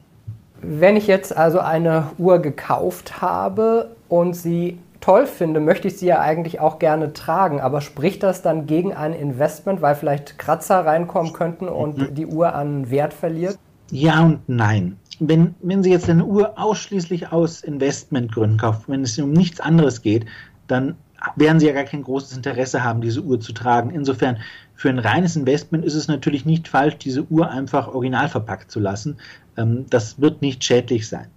Wenn 0.60 0.96
ich 0.96 1.06
jetzt 1.06 1.36
also 1.36 1.58
eine 1.58 2.10
Uhr 2.18 2.38
gekauft 2.38 3.20
habe 3.20 3.96
und 4.08 4.34
sie 4.34 4.78
toll 5.00 5.26
finde, 5.26 5.60
möchte 5.60 5.88
ich 5.88 5.98
sie 5.98 6.06
ja 6.06 6.20
eigentlich 6.20 6.60
auch 6.60 6.78
gerne 6.78 7.12
tragen. 7.12 7.60
Aber 7.60 7.80
spricht 7.80 8.22
das 8.22 8.40
dann 8.40 8.66
gegen 8.66 8.94
ein 8.94 9.12
Investment, 9.12 9.82
weil 9.82 9.96
vielleicht 9.96 10.38
Kratzer 10.38 10.86
reinkommen 10.86 11.32
könnten 11.32 11.68
und 11.68 11.98
mhm. 11.98 12.14
die 12.14 12.26
Uhr 12.26 12.54
an 12.54 12.90
Wert 12.90 13.12
verliert? 13.12 13.58
Ja 13.90 14.24
und 14.24 14.40
nein. 14.48 14.96
Wenn, 15.18 15.54
wenn 15.60 15.82
Sie 15.82 15.90
jetzt 15.90 16.08
eine 16.08 16.24
Uhr 16.24 16.58
ausschließlich 16.58 17.30
aus 17.30 17.62
Investmentgründen 17.62 18.58
kaufen, 18.58 18.84
wenn 18.86 19.02
es 19.02 19.18
um 19.18 19.32
nichts 19.32 19.60
anderes 19.60 20.00
geht, 20.00 20.24
dann 20.66 20.96
werden 21.36 21.60
sie 21.60 21.66
ja 21.66 21.72
gar 21.72 21.84
kein 21.84 22.02
großes 22.02 22.36
Interesse 22.36 22.82
haben, 22.82 23.00
diese 23.00 23.22
Uhr 23.22 23.40
zu 23.40 23.52
tragen. 23.52 23.90
Insofern, 23.90 24.38
für 24.74 24.88
ein 24.88 24.98
reines 24.98 25.36
Investment 25.36 25.84
ist 25.84 25.94
es 25.94 26.08
natürlich 26.08 26.44
nicht 26.44 26.68
falsch, 26.68 26.96
diese 26.96 27.24
Uhr 27.24 27.50
einfach 27.50 27.88
original 27.88 28.28
verpackt 28.28 28.70
zu 28.70 28.80
lassen. 28.80 29.18
Ähm, 29.56 29.86
das 29.90 30.20
wird 30.20 30.42
nicht 30.42 30.64
schädlich 30.64 31.08
sein. 31.08 31.28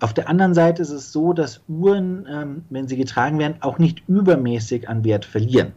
Auf 0.00 0.14
der 0.14 0.28
anderen 0.28 0.54
Seite 0.54 0.82
ist 0.82 0.90
es 0.90 1.12
so, 1.12 1.32
dass 1.32 1.60
Uhren, 1.68 2.26
ähm, 2.28 2.64
wenn 2.70 2.88
sie 2.88 2.96
getragen 2.96 3.38
werden, 3.38 3.56
auch 3.60 3.78
nicht 3.78 4.02
übermäßig 4.08 4.88
an 4.88 5.04
Wert 5.04 5.26
verlieren. 5.26 5.72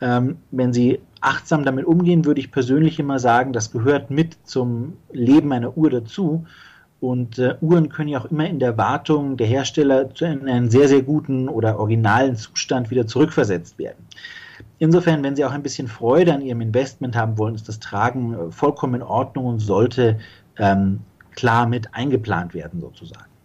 Ähm, 0.00 0.36
wenn 0.50 0.74
sie 0.74 1.00
achtsam 1.22 1.64
damit 1.64 1.86
umgehen, 1.86 2.26
würde 2.26 2.40
ich 2.40 2.52
persönlich 2.52 2.98
immer 2.98 3.18
sagen, 3.18 3.54
das 3.54 3.72
gehört 3.72 4.10
mit 4.10 4.36
zum 4.44 4.98
Leben 5.10 5.52
einer 5.52 5.76
Uhr 5.76 5.88
dazu. 5.88 6.44
Und 7.00 7.38
äh, 7.38 7.56
Uhren 7.60 7.88
können 7.88 8.08
ja 8.08 8.20
auch 8.20 8.24
immer 8.26 8.48
in 8.48 8.58
der 8.58 8.78
Wartung 8.78 9.36
der 9.36 9.46
Hersteller 9.46 10.08
in 10.20 10.48
einen 10.48 10.70
sehr, 10.70 10.88
sehr 10.88 11.02
guten 11.02 11.48
oder 11.48 11.78
originalen 11.78 12.36
Zustand 12.36 12.90
wieder 12.90 13.06
zurückversetzt 13.06 13.78
werden. 13.78 14.06
Insofern, 14.78 15.22
wenn 15.22 15.36
Sie 15.36 15.44
auch 15.44 15.52
ein 15.52 15.62
bisschen 15.62 15.88
Freude 15.88 16.34
an 16.34 16.40
Ihrem 16.40 16.60
Investment 16.60 17.16
haben 17.16 17.36
wollen, 17.38 17.54
ist 17.54 17.68
das 17.68 17.80
Tragen 17.80 18.34
äh, 18.34 18.50
vollkommen 18.50 18.96
in 18.96 19.02
Ordnung 19.02 19.46
und 19.46 19.58
sollte 19.58 20.18
ähm, 20.58 21.00
klar 21.34 21.66
mit 21.66 21.94
eingeplant 21.94 22.54
werden 22.54 22.80
sozusagen. 22.80 23.35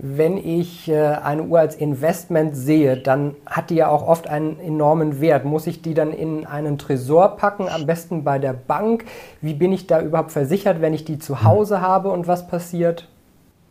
Wenn 0.00 0.36
ich 0.38 0.88
äh, 0.88 0.96
eine 0.96 1.42
Uhr 1.42 1.58
als 1.58 1.74
Investment 1.74 2.56
sehe, 2.56 2.96
dann 2.96 3.34
hat 3.46 3.70
die 3.70 3.74
ja 3.74 3.88
auch 3.88 4.06
oft 4.06 4.28
einen 4.28 4.60
enormen 4.60 5.20
Wert. 5.20 5.44
Muss 5.44 5.66
ich 5.66 5.82
die 5.82 5.92
dann 5.92 6.12
in 6.12 6.46
einen 6.46 6.78
Tresor 6.78 7.36
packen, 7.36 7.68
am 7.68 7.84
besten 7.84 8.22
bei 8.22 8.38
der 8.38 8.52
Bank? 8.52 9.06
Wie 9.40 9.54
bin 9.54 9.72
ich 9.72 9.88
da 9.88 10.00
überhaupt 10.00 10.30
versichert, 10.30 10.80
wenn 10.80 10.94
ich 10.94 11.04
die 11.04 11.18
zu 11.18 11.42
Hause 11.42 11.80
habe 11.80 12.10
und 12.10 12.28
was 12.28 12.46
passiert? 12.46 13.08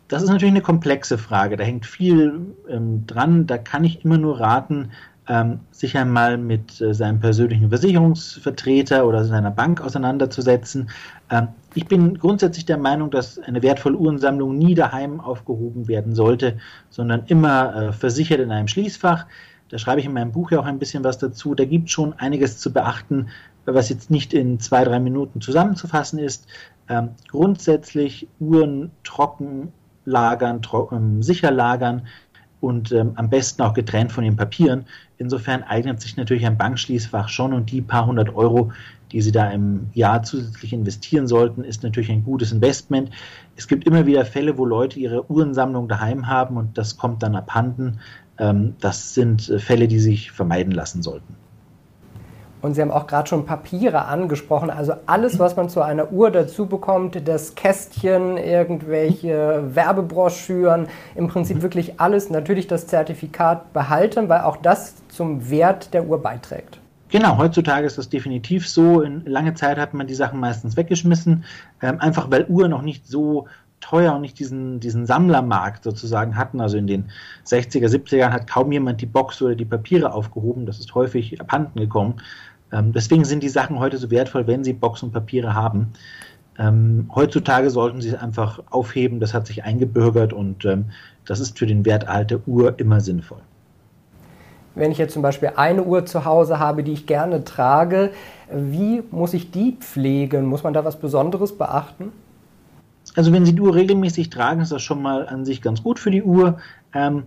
Das 0.09 0.21
ist 0.21 0.27
natürlich 0.27 0.51
eine 0.51 0.61
komplexe 0.61 1.17
Frage. 1.17 1.55
Da 1.55 1.63
hängt 1.63 1.85
viel 1.85 2.41
ähm, 2.69 3.07
dran. 3.07 3.47
Da 3.47 3.57
kann 3.57 3.85
ich 3.85 4.03
immer 4.03 4.17
nur 4.17 4.41
raten, 4.41 4.91
ähm, 5.27 5.59
sich 5.71 5.97
einmal 5.97 6.37
mit 6.37 6.79
äh, 6.81 6.93
seinem 6.93 7.19
persönlichen 7.19 7.69
Versicherungsvertreter 7.69 9.05
oder 9.05 9.25
seiner 9.25 9.51
Bank 9.51 9.81
auseinanderzusetzen. 9.81 10.89
Ähm, 11.29 11.49
ich 11.73 11.85
bin 11.87 12.17
grundsätzlich 12.17 12.65
der 12.65 12.77
Meinung, 12.77 13.11
dass 13.11 13.37
eine 13.39 13.61
wertvolle 13.61 13.97
Uhrensammlung 13.97 14.57
nie 14.57 14.73
daheim 14.73 15.19
aufgehoben 15.19 15.87
werden 15.87 16.15
sollte, 16.15 16.57
sondern 16.89 17.23
immer 17.27 17.75
äh, 17.75 17.93
versichert 17.93 18.39
in 18.39 18.51
einem 18.51 18.67
Schließfach. 18.67 19.25
Da 19.69 19.77
schreibe 19.77 19.99
ich 19.99 20.05
in 20.05 20.13
meinem 20.13 20.31
Buch 20.31 20.51
ja 20.51 20.59
auch 20.59 20.65
ein 20.65 20.79
bisschen 20.79 21.03
was 21.03 21.17
dazu. 21.17 21.53
Da 21.53 21.65
gibt 21.65 21.87
es 21.87 21.91
schon 21.91 22.13
einiges 22.13 22.57
zu 22.57 22.71
beachten, 22.71 23.27
was 23.65 23.89
jetzt 23.89 24.09
nicht 24.09 24.33
in 24.33 24.59
zwei, 24.61 24.85
drei 24.85 24.99
Minuten 24.99 25.41
zusammenzufassen 25.41 26.19
ist. 26.19 26.47
Ähm, 26.87 27.09
grundsätzlich 27.27 28.29
Uhren 28.39 28.91
trocken 29.03 29.73
lagern, 30.07 30.61
tro 30.61 30.89
ähm, 30.93 31.21
sicher 31.21 31.51
lagern, 31.51 32.07
und 32.59 32.91
ähm, 32.91 33.11
am 33.15 33.29
besten 33.29 33.61
auch 33.61 33.73
getrennt 33.73 34.11
von 34.11 34.23
den 34.23 34.35
Papieren. 34.35 34.85
Insofern 35.17 35.63
eignet 35.63 36.01
sich 36.01 36.17
natürlich 36.17 36.45
ein 36.45 36.57
Bankschließfach 36.57 37.29
schon 37.29 37.53
und 37.53 37.71
die 37.71 37.81
paar 37.81 38.05
hundert 38.05 38.35
Euro, 38.35 38.71
die 39.11 39.21
Sie 39.21 39.31
da 39.31 39.49
im 39.51 39.89
Jahr 39.93 40.23
zusätzlich 40.23 40.73
investieren 40.73 41.27
sollten, 41.27 41.63
ist 41.63 41.83
natürlich 41.83 42.11
ein 42.11 42.23
gutes 42.23 42.51
Investment. 42.51 43.11
Es 43.55 43.67
gibt 43.67 43.85
immer 43.85 44.05
wieder 44.05 44.25
Fälle, 44.25 44.57
wo 44.57 44.65
Leute 44.65 44.99
ihre 44.99 45.29
Uhrensammlung 45.29 45.87
daheim 45.87 46.27
haben 46.27 46.57
und 46.57 46.77
das 46.77 46.97
kommt 46.97 47.23
dann 47.23 47.35
abhanden. 47.35 47.99
Ähm, 48.37 48.75
das 48.79 49.13
sind 49.13 49.49
äh, 49.49 49.59
Fälle, 49.59 49.87
die 49.87 49.99
sich 49.99 50.31
vermeiden 50.31 50.71
lassen 50.71 51.01
sollten. 51.01 51.35
Und 52.61 52.73
Sie 52.73 52.81
haben 52.81 52.91
auch 52.91 53.07
gerade 53.07 53.27
schon 53.27 53.45
Papiere 53.45 54.05
angesprochen. 54.05 54.69
Also 54.69 54.93
alles, 55.05 55.37
was 55.39 55.55
man 55.55 55.69
zu 55.69 55.81
einer 55.81 56.11
Uhr 56.11 56.31
dazu 56.31 56.65
bekommt, 56.65 57.27
das 57.27 57.55
Kästchen, 57.55 58.37
irgendwelche 58.37 59.63
Werbebroschüren, 59.75 60.87
im 61.15 61.27
Prinzip 61.27 61.61
wirklich 61.61 61.99
alles, 61.99 62.29
natürlich 62.29 62.67
das 62.67 62.87
Zertifikat 62.87 63.73
behalten, 63.73 64.29
weil 64.29 64.41
auch 64.41 64.57
das 64.57 64.95
zum 65.09 65.49
Wert 65.49 65.93
der 65.93 66.05
Uhr 66.05 66.21
beiträgt. 66.21 66.79
Genau, 67.09 67.37
heutzutage 67.37 67.87
ist 67.87 67.97
das 67.97 68.09
definitiv 68.09 68.67
so. 68.67 69.01
In 69.01 69.25
lange 69.25 69.53
Zeit 69.53 69.77
hat 69.77 69.93
man 69.93 70.07
die 70.07 70.13
Sachen 70.13 70.39
meistens 70.39 70.75
weggeschmissen, 70.75 71.45
ähm, 71.81 71.99
einfach 72.01 72.29
weil 72.29 72.45
Uhren 72.49 72.71
noch 72.71 72.81
nicht 72.81 73.07
so 73.07 73.47
teuer 73.79 74.13
und 74.15 74.21
nicht 74.21 74.39
diesen, 74.39 74.79
diesen 74.79 75.05
Sammlermarkt 75.05 75.83
sozusagen 75.83 76.35
hatten. 76.35 76.61
Also 76.61 76.77
in 76.77 76.87
den 76.87 77.05
60er, 77.45 77.87
70er 77.87 78.31
hat 78.31 78.47
kaum 78.47 78.71
jemand 78.71 79.01
die 79.01 79.05
Box 79.05 79.41
oder 79.41 79.55
die 79.55 79.65
Papiere 79.65 80.13
aufgehoben. 80.13 80.65
Das 80.65 80.79
ist 80.79 80.93
häufig 80.95 81.39
abhanden 81.39 81.79
gekommen. 81.79 82.21
Ähm, 82.71 82.91
deswegen 82.91 83.25
sind 83.25 83.43
die 83.43 83.49
Sachen 83.49 83.79
heute 83.79 83.97
so 83.97 84.11
wertvoll, 84.11 84.47
wenn 84.47 84.63
sie 84.63 84.73
Box 84.73 85.03
und 85.03 85.11
Papiere 85.11 85.53
haben. 85.53 85.93
Ähm, 86.59 87.09
heutzutage 87.13 87.69
sollten 87.69 88.01
sie 88.01 88.09
es 88.09 88.15
einfach 88.15 88.61
aufheben. 88.69 89.19
Das 89.19 89.33
hat 89.33 89.47
sich 89.47 89.63
eingebürgert 89.63 90.33
und 90.33 90.65
ähm, 90.65 90.85
das 91.25 91.39
ist 91.39 91.57
für 91.57 91.67
den 91.67 91.85
Werterhalt 91.85 92.31
der 92.31 92.47
Uhr 92.47 92.79
immer 92.79 92.99
sinnvoll. 92.99 93.41
Wenn 94.75 94.91
ich 94.91 94.97
jetzt 94.97 95.13
zum 95.13 95.23
Beispiel 95.23 95.53
eine 95.55 95.83
Uhr 95.83 96.05
zu 96.05 96.25
Hause 96.25 96.59
habe, 96.59 96.83
die 96.83 96.93
ich 96.93 97.07
gerne 97.07 97.43
trage, 97.43 98.11
wie 98.51 99.01
muss 99.09 99.33
ich 99.33 99.49
die 99.49 99.75
pflegen? 99.79 100.45
Muss 100.45 100.63
man 100.63 100.73
da 100.73 100.85
was 100.85 100.97
Besonderes 100.97 101.57
beachten? 101.57 102.11
Also 103.17 103.33
wenn 103.33 103.47
Sie 103.47 103.55
die 103.55 103.61
Uhr 103.61 103.73
regelmäßig 103.73 104.29
tragen, 104.29 104.61
ist 104.61 104.71
das 104.71 104.83
schon 104.83 105.01
mal 105.01 105.27
an 105.27 105.43
sich 105.43 105.63
ganz 105.63 105.81
gut 105.81 105.97
für 105.97 106.11
die 106.11 106.21
Uhr. 106.21 106.59
Ähm, 106.93 107.23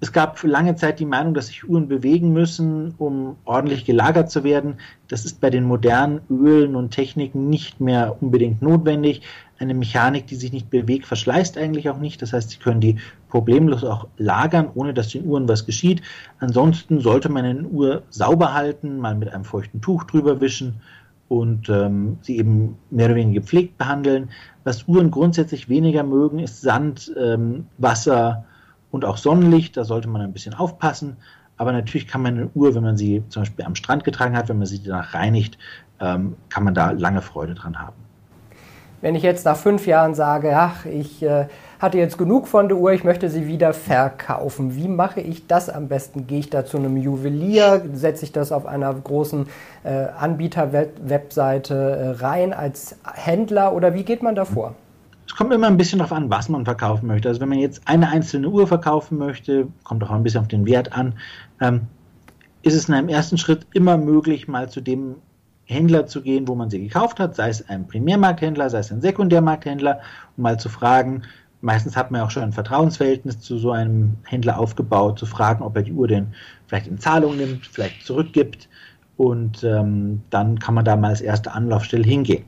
es 0.00 0.14
gab 0.14 0.42
lange 0.42 0.76
Zeit 0.76 0.98
die 0.98 1.04
Meinung, 1.04 1.34
dass 1.34 1.48
sich 1.48 1.68
Uhren 1.68 1.88
bewegen 1.88 2.32
müssen, 2.32 2.94
um 2.96 3.36
ordentlich 3.44 3.84
gelagert 3.84 4.30
zu 4.30 4.44
werden. 4.44 4.76
Das 5.08 5.26
ist 5.26 5.38
bei 5.42 5.50
den 5.50 5.64
modernen 5.64 6.22
Ölen 6.30 6.74
und 6.74 6.92
Techniken 6.92 7.50
nicht 7.50 7.82
mehr 7.82 8.16
unbedingt 8.22 8.62
notwendig. 8.62 9.20
Eine 9.58 9.74
Mechanik, 9.74 10.26
die 10.26 10.36
sich 10.36 10.54
nicht 10.54 10.70
bewegt, 10.70 11.04
verschleißt 11.04 11.58
eigentlich 11.58 11.90
auch 11.90 11.98
nicht. 11.98 12.22
Das 12.22 12.32
heißt, 12.32 12.48
Sie 12.48 12.56
können 12.56 12.80
die 12.80 12.96
problemlos 13.28 13.84
auch 13.84 14.08
lagern, 14.16 14.70
ohne 14.74 14.94
dass 14.94 15.10
den 15.10 15.26
Uhren 15.26 15.46
was 15.46 15.66
geschieht. 15.66 16.00
Ansonsten 16.38 17.00
sollte 17.00 17.28
man 17.28 17.44
eine 17.44 17.64
Uhr 17.64 18.04
sauber 18.08 18.54
halten, 18.54 18.96
mal 18.96 19.14
mit 19.14 19.34
einem 19.34 19.44
feuchten 19.44 19.82
Tuch 19.82 20.04
drüber 20.04 20.40
wischen 20.40 20.80
und 21.30 21.70
ähm, 21.70 22.18
sie 22.20 22.36
eben 22.36 22.76
mehr 22.90 23.06
oder 23.06 23.14
weniger 23.14 23.40
gepflegt 23.40 23.78
behandeln. 23.78 24.28
Was 24.64 24.86
Uhren 24.86 25.10
grundsätzlich 25.10 25.70
weniger 25.70 26.02
mögen, 26.02 26.40
ist 26.40 26.60
Sand, 26.60 27.10
ähm, 27.18 27.68
Wasser, 27.78 28.44
und 28.90 29.04
auch 29.04 29.16
Sonnenlicht, 29.16 29.76
da 29.76 29.84
sollte 29.84 30.08
man 30.08 30.20
ein 30.20 30.32
bisschen 30.32 30.54
aufpassen. 30.54 31.16
Aber 31.56 31.72
natürlich 31.72 32.08
kann 32.08 32.22
man 32.22 32.36
eine 32.36 32.50
Uhr, 32.54 32.74
wenn 32.74 32.82
man 32.82 32.96
sie 32.96 33.22
zum 33.28 33.42
Beispiel 33.42 33.64
am 33.64 33.74
Strand 33.74 34.04
getragen 34.04 34.36
hat, 34.36 34.48
wenn 34.48 34.58
man 34.58 34.66
sie 34.66 34.82
danach 34.82 35.14
reinigt, 35.14 35.58
ähm, 36.00 36.36
kann 36.48 36.64
man 36.64 36.74
da 36.74 36.90
lange 36.92 37.20
Freude 37.20 37.54
dran 37.54 37.78
haben. 37.78 37.96
Wenn 39.02 39.14
ich 39.14 39.22
jetzt 39.22 39.44
nach 39.44 39.56
fünf 39.56 39.86
Jahren 39.86 40.14
sage, 40.14 40.56
ach, 40.56 40.84
ich 40.86 41.22
äh, 41.22 41.46
hatte 41.80 41.96
jetzt 41.96 42.18
genug 42.18 42.46
von 42.46 42.68
der 42.68 42.76
Uhr, 42.76 42.92
ich 42.92 43.04
möchte 43.04 43.30
sie 43.30 43.46
wieder 43.46 43.72
verkaufen, 43.72 44.76
wie 44.76 44.86
mache 44.86 45.20
ich 45.20 45.46
das 45.46 45.70
am 45.70 45.88
besten? 45.88 46.26
Gehe 46.26 46.40
ich 46.40 46.50
da 46.50 46.66
zu 46.66 46.76
einem 46.76 46.98
Juwelier, 46.98 47.82
setze 47.94 48.26
ich 48.26 48.32
das 48.32 48.52
auf 48.52 48.66
einer 48.66 48.92
großen 48.92 49.46
äh, 49.82 50.06
Anbieter-Webseite 50.18 51.74
äh, 51.74 52.10
rein 52.22 52.52
als 52.52 52.96
Händler 53.14 53.72
oder 53.72 53.94
wie 53.94 54.04
geht 54.04 54.22
man 54.22 54.34
da 54.34 54.44
vor? 54.44 54.74
Es 55.26 55.34
kommt 55.34 55.54
immer 55.54 55.68
ein 55.68 55.78
bisschen 55.78 56.00
darauf 56.00 56.12
an, 56.12 56.28
was 56.28 56.50
man 56.50 56.66
verkaufen 56.66 57.06
möchte. 57.06 57.28
Also 57.28 57.40
wenn 57.40 57.48
man 57.48 57.58
jetzt 57.58 57.80
eine 57.86 58.08
einzelne 58.10 58.48
Uhr 58.48 58.66
verkaufen 58.66 59.16
möchte, 59.16 59.68
kommt 59.82 60.04
auch 60.04 60.10
ein 60.10 60.22
bisschen 60.22 60.42
auf 60.42 60.48
den 60.48 60.66
Wert 60.66 60.92
an, 60.92 61.14
ähm, 61.62 61.82
ist 62.62 62.74
es 62.74 62.88
in 62.88 62.94
einem 62.94 63.08
ersten 63.08 63.38
Schritt 63.38 63.66
immer 63.72 63.96
möglich, 63.96 64.48
mal 64.48 64.68
zu 64.68 64.82
dem 64.82 65.14
Händler 65.64 66.06
zu 66.06 66.20
gehen, 66.20 66.46
wo 66.46 66.54
man 66.54 66.68
sie 66.68 66.82
gekauft 66.82 67.20
hat, 67.20 67.36
sei 67.36 67.48
es 67.48 67.66
ein 67.70 67.86
Primärmarkthändler, 67.86 68.68
sei 68.68 68.80
es 68.80 68.90
ein 68.90 69.00
Sekundärmarkthändler, 69.00 70.00
um 70.36 70.42
mal 70.42 70.58
zu 70.58 70.68
fragen, 70.68 71.22
meistens 71.60 71.96
hat 71.96 72.10
man 72.10 72.22
auch 72.22 72.30
schon 72.30 72.42
ein 72.42 72.52
Vertrauensverhältnis 72.52 73.40
zu 73.40 73.58
so 73.58 73.70
einem 73.70 74.16
Händler 74.24 74.58
aufgebaut, 74.58 75.18
zu 75.18 75.26
fragen, 75.26 75.62
ob 75.62 75.76
er 75.76 75.82
die 75.82 75.92
Uhr 75.92 76.08
denn 76.08 76.28
vielleicht 76.66 76.86
in 76.86 76.98
Zahlung 76.98 77.36
nimmt, 77.36 77.66
vielleicht 77.66 78.04
zurückgibt 78.06 78.68
und 79.16 79.62
ähm, 79.64 80.22
dann 80.30 80.58
kann 80.58 80.74
man 80.74 80.84
da 80.84 80.96
mal 80.96 81.08
als 81.08 81.20
erste 81.20 81.52
Anlaufstelle 81.52 82.04
hingehen. 82.04 82.44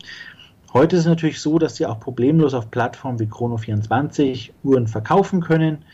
Heute 0.72 0.96
ist 0.96 1.03
es 1.03 1.09
natürlich 1.09 1.40
so, 1.40 1.59
dass 1.59 1.77
Sie 1.77 1.85
auch 1.85 2.01
problemlos 2.01 2.55
auf 2.55 2.70
Plattformen 2.70 3.20
wie 3.20 3.27
Chrono24 3.27 4.53
Uhren 4.62 4.87
verkaufen 4.87 5.42
können. 5.42 5.85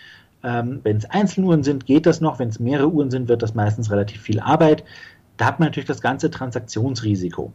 Ähm, 0.44 0.78
wenn 0.84 0.98
es 0.98 1.04
Einzeluhren 1.06 1.64
sind, 1.64 1.84
geht 1.84 2.06
das 2.06 2.20
noch. 2.20 2.38
Wenn 2.38 2.48
es 2.48 2.60
mehrere 2.60 2.88
Uhren 2.88 3.10
sind, 3.10 3.28
wird 3.28 3.42
das 3.42 3.54
meistens 3.54 3.90
relativ 3.90 4.20
viel 4.20 4.38
Arbeit. 4.38 4.84
Da 5.36 5.46
hat 5.46 5.58
man 5.58 5.68
natürlich 5.68 5.88
das 5.88 6.00
ganze 6.00 6.30
Transaktionsrisiko. 6.30 7.52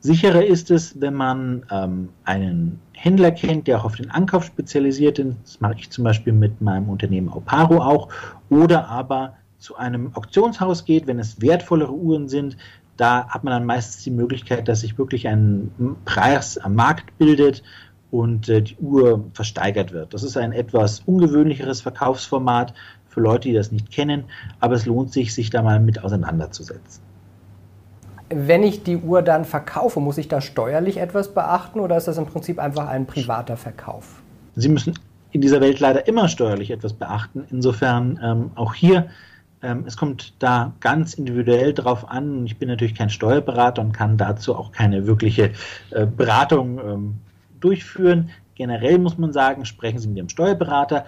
Sicherer 0.00 0.44
ist 0.44 0.70
es, 0.70 1.00
wenn 1.00 1.14
man 1.14 1.64
ähm, 1.70 2.10
einen 2.24 2.80
Händler 2.92 3.32
kennt, 3.32 3.66
der 3.66 3.78
auch 3.80 3.84
auf 3.84 3.96
den 3.96 4.10
Ankauf 4.10 4.44
spezialisiert 4.44 5.18
ist. 5.18 5.36
Das 5.42 5.60
mache 5.60 5.74
ich 5.78 5.90
zum 5.90 6.04
Beispiel 6.04 6.32
mit 6.32 6.60
meinem 6.60 6.88
Unternehmen 6.88 7.28
Auparo 7.28 7.82
auch. 7.82 8.08
Oder 8.50 8.88
aber 8.88 9.34
zu 9.58 9.76
einem 9.76 10.14
Auktionshaus 10.14 10.84
geht, 10.84 11.06
wenn 11.06 11.18
es 11.18 11.40
wertvollere 11.40 11.92
Uhren 11.92 12.28
sind, 12.28 12.56
da 12.96 13.28
hat 13.28 13.44
man 13.44 13.52
dann 13.52 13.66
meistens 13.66 14.04
die 14.04 14.10
Möglichkeit, 14.10 14.68
dass 14.68 14.80
sich 14.80 14.96
wirklich 14.96 15.28
ein 15.28 15.70
Preis 16.04 16.56
am 16.56 16.74
Markt 16.74 17.18
bildet 17.18 17.62
und 18.10 18.48
äh, 18.48 18.62
die 18.62 18.76
Uhr 18.76 19.24
versteigert 19.32 19.92
wird. 19.92 20.14
Das 20.14 20.22
ist 20.22 20.36
ein 20.36 20.52
etwas 20.52 21.00
ungewöhnlicheres 21.00 21.80
Verkaufsformat 21.80 22.72
für 23.08 23.20
Leute, 23.20 23.48
die 23.48 23.54
das 23.54 23.72
nicht 23.72 23.90
kennen, 23.90 24.24
aber 24.60 24.74
es 24.74 24.86
lohnt 24.86 25.12
sich, 25.12 25.34
sich 25.34 25.50
da 25.50 25.62
mal 25.62 25.80
mit 25.80 26.02
auseinanderzusetzen. 26.02 27.02
Wenn 28.28 28.62
ich 28.62 28.82
die 28.82 28.96
Uhr 28.96 29.22
dann 29.22 29.44
verkaufe, 29.44 30.00
muss 30.00 30.18
ich 30.18 30.28
da 30.28 30.40
steuerlich 30.40 30.96
etwas 30.98 31.32
beachten 31.32 31.80
oder 31.80 31.96
ist 31.96 32.08
das 32.08 32.18
im 32.18 32.26
Prinzip 32.26 32.58
einfach 32.58 32.88
ein 32.88 33.06
privater 33.06 33.56
Verkauf? 33.56 34.22
Sie 34.56 34.68
müssen 34.68 34.98
in 35.30 35.40
dieser 35.40 35.60
Welt 35.60 35.80
leider 35.80 36.08
immer 36.08 36.28
steuerlich 36.28 36.70
etwas 36.70 36.92
beachten. 36.92 37.44
Insofern 37.50 38.18
ähm, 38.22 38.50
auch 38.54 38.74
hier 38.74 39.06
ähm, 39.62 39.84
es 39.86 39.96
kommt 39.96 40.34
da 40.38 40.72
ganz 40.80 41.14
individuell 41.14 41.72
drauf 41.72 42.10
an. 42.10 42.46
Ich 42.46 42.58
bin 42.58 42.68
natürlich 42.68 42.94
kein 42.94 43.10
Steuerberater 43.10 43.82
und 43.82 43.92
kann 43.92 44.16
dazu 44.16 44.54
auch 44.54 44.70
keine 44.72 45.06
wirkliche 45.06 45.52
äh, 45.90 46.06
Beratung 46.06 46.78
ähm, 46.78 47.14
durchführen. 47.60 48.30
Generell 48.54 48.98
muss 48.98 49.18
man 49.18 49.32
sagen, 49.32 49.64
sprechen 49.64 49.98
Sie 49.98 50.08
mit 50.08 50.18
Ihrem 50.18 50.28
Steuerberater. 50.28 51.04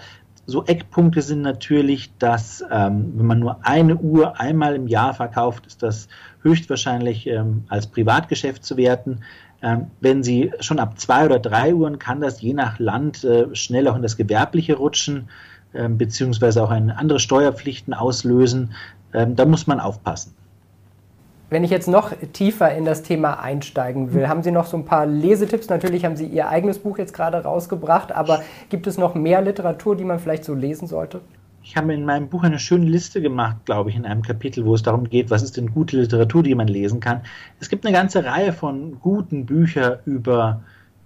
So 0.47 0.65
Eckpunkte 0.65 1.21
sind 1.21 1.43
natürlich, 1.43 2.11
dass 2.19 2.65
ähm, 2.71 3.13
wenn 3.17 3.27
man 3.27 3.39
nur 3.39 3.67
eine 3.67 3.97
Uhr 3.97 4.41
einmal 4.41 4.75
im 4.75 4.89
Jahr 4.89 5.13
verkauft, 5.13 5.67
ist 5.67 5.83
das 5.83 6.09
höchstwahrscheinlich 6.49 7.27
ähm, 7.27 7.65
als 7.69 7.87
Privatgeschäft 7.87 8.65
zu 8.65 8.77
werten. 8.77 9.21
Ähm, 9.63 9.87
wenn 10.01 10.23
Sie 10.23 10.53
schon 10.61 10.79
ab 10.79 10.99
zwei 10.99 11.25
oder 11.25 11.39
drei 11.39 11.75
Uhren 11.75 11.99
kann 11.99 12.21
das 12.21 12.41
je 12.41 12.55
nach 12.55 12.79
Land 12.79 13.25
äh, 13.25 13.55
schnell 13.55 13.89
auch 13.89 13.97
in 13.97 14.03
das 14.03 14.17
Gewerbliche 14.17 14.77
rutschen. 14.77 15.29
Ähm, 15.75 15.99
beziehungsweise 15.99 16.63
auch 16.63 16.71
eine 16.71 16.97
andere 16.97 17.21
Steuerpflichten 17.21 17.93
auslösen. 17.93 18.73
Ähm, 19.13 19.37
da 19.37 19.45
muss 19.45 19.67
man 19.67 19.81
aufpassen. 19.81 20.35
Wenn 21.51 21.63
ich 21.63 21.71
jetzt 21.71 21.89
noch 21.89 22.13
tiefer 22.33 22.75
in 22.75 22.85
das 22.85 23.03
Thema 23.03 23.41
einsteigen 23.41 24.13
will, 24.13 24.29
haben 24.29 24.43
Sie 24.43 24.51
noch 24.51 24.67
so 24.67 24.77
ein 24.77 24.85
paar 24.85 25.07
Lesetipps? 25.07 25.69
Natürlich 25.69 26.05
haben 26.05 26.17
Sie 26.17 26.27
Ihr 26.27 26.49
eigenes 26.49 26.79
Buch 26.79 26.99
jetzt 26.99 27.15
gerade 27.15 27.43
rausgebracht, 27.43 28.13
aber 28.13 28.43
gibt 28.71 28.87
es 28.87 28.99
noch 28.99 29.15
mehr 29.15 29.41
Literatur, 29.41 29.97
die 29.97 30.05
man 30.05 30.19
vielleicht 30.19 30.45
so 30.45 30.55
lesen 30.55 30.89
sollte? 30.89 31.21
Ich 31.69 31.77
habe 31.77 31.93
in 31.93 32.07
meinem 32.07 32.31
Buch 32.31 32.45
eine 32.45 32.59
schöne 32.59 32.87
Liste 32.87 33.21
gemacht, 33.21 33.67
glaube 33.67 33.91
ich, 33.91 33.97
in 33.97 34.07
einem 34.07 34.23
Kapitel, 34.23 34.65
wo 34.65 34.75
es 34.75 34.83
darum 34.83 35.07
geht, 35.07 35.29
was 35.29 35.43
ist 35.43 35.59
denn 35.59 35.71
gute 35.71 36.01
Literatur, 36.01 36.43
die 36.43 36.55
man 36.55 36.67
lesen 36.67 36.99
kann. 36.99 37.21
Es 37.61 37.69
gibt 37.69 37.85
eine 37.85 37.95
ganze 37.95 38.25
Reihe 38.25 38.55
von 38.55 38.99
guten 39.01 39.45
Büchern 39.45 39.99
über, 40.07 40.63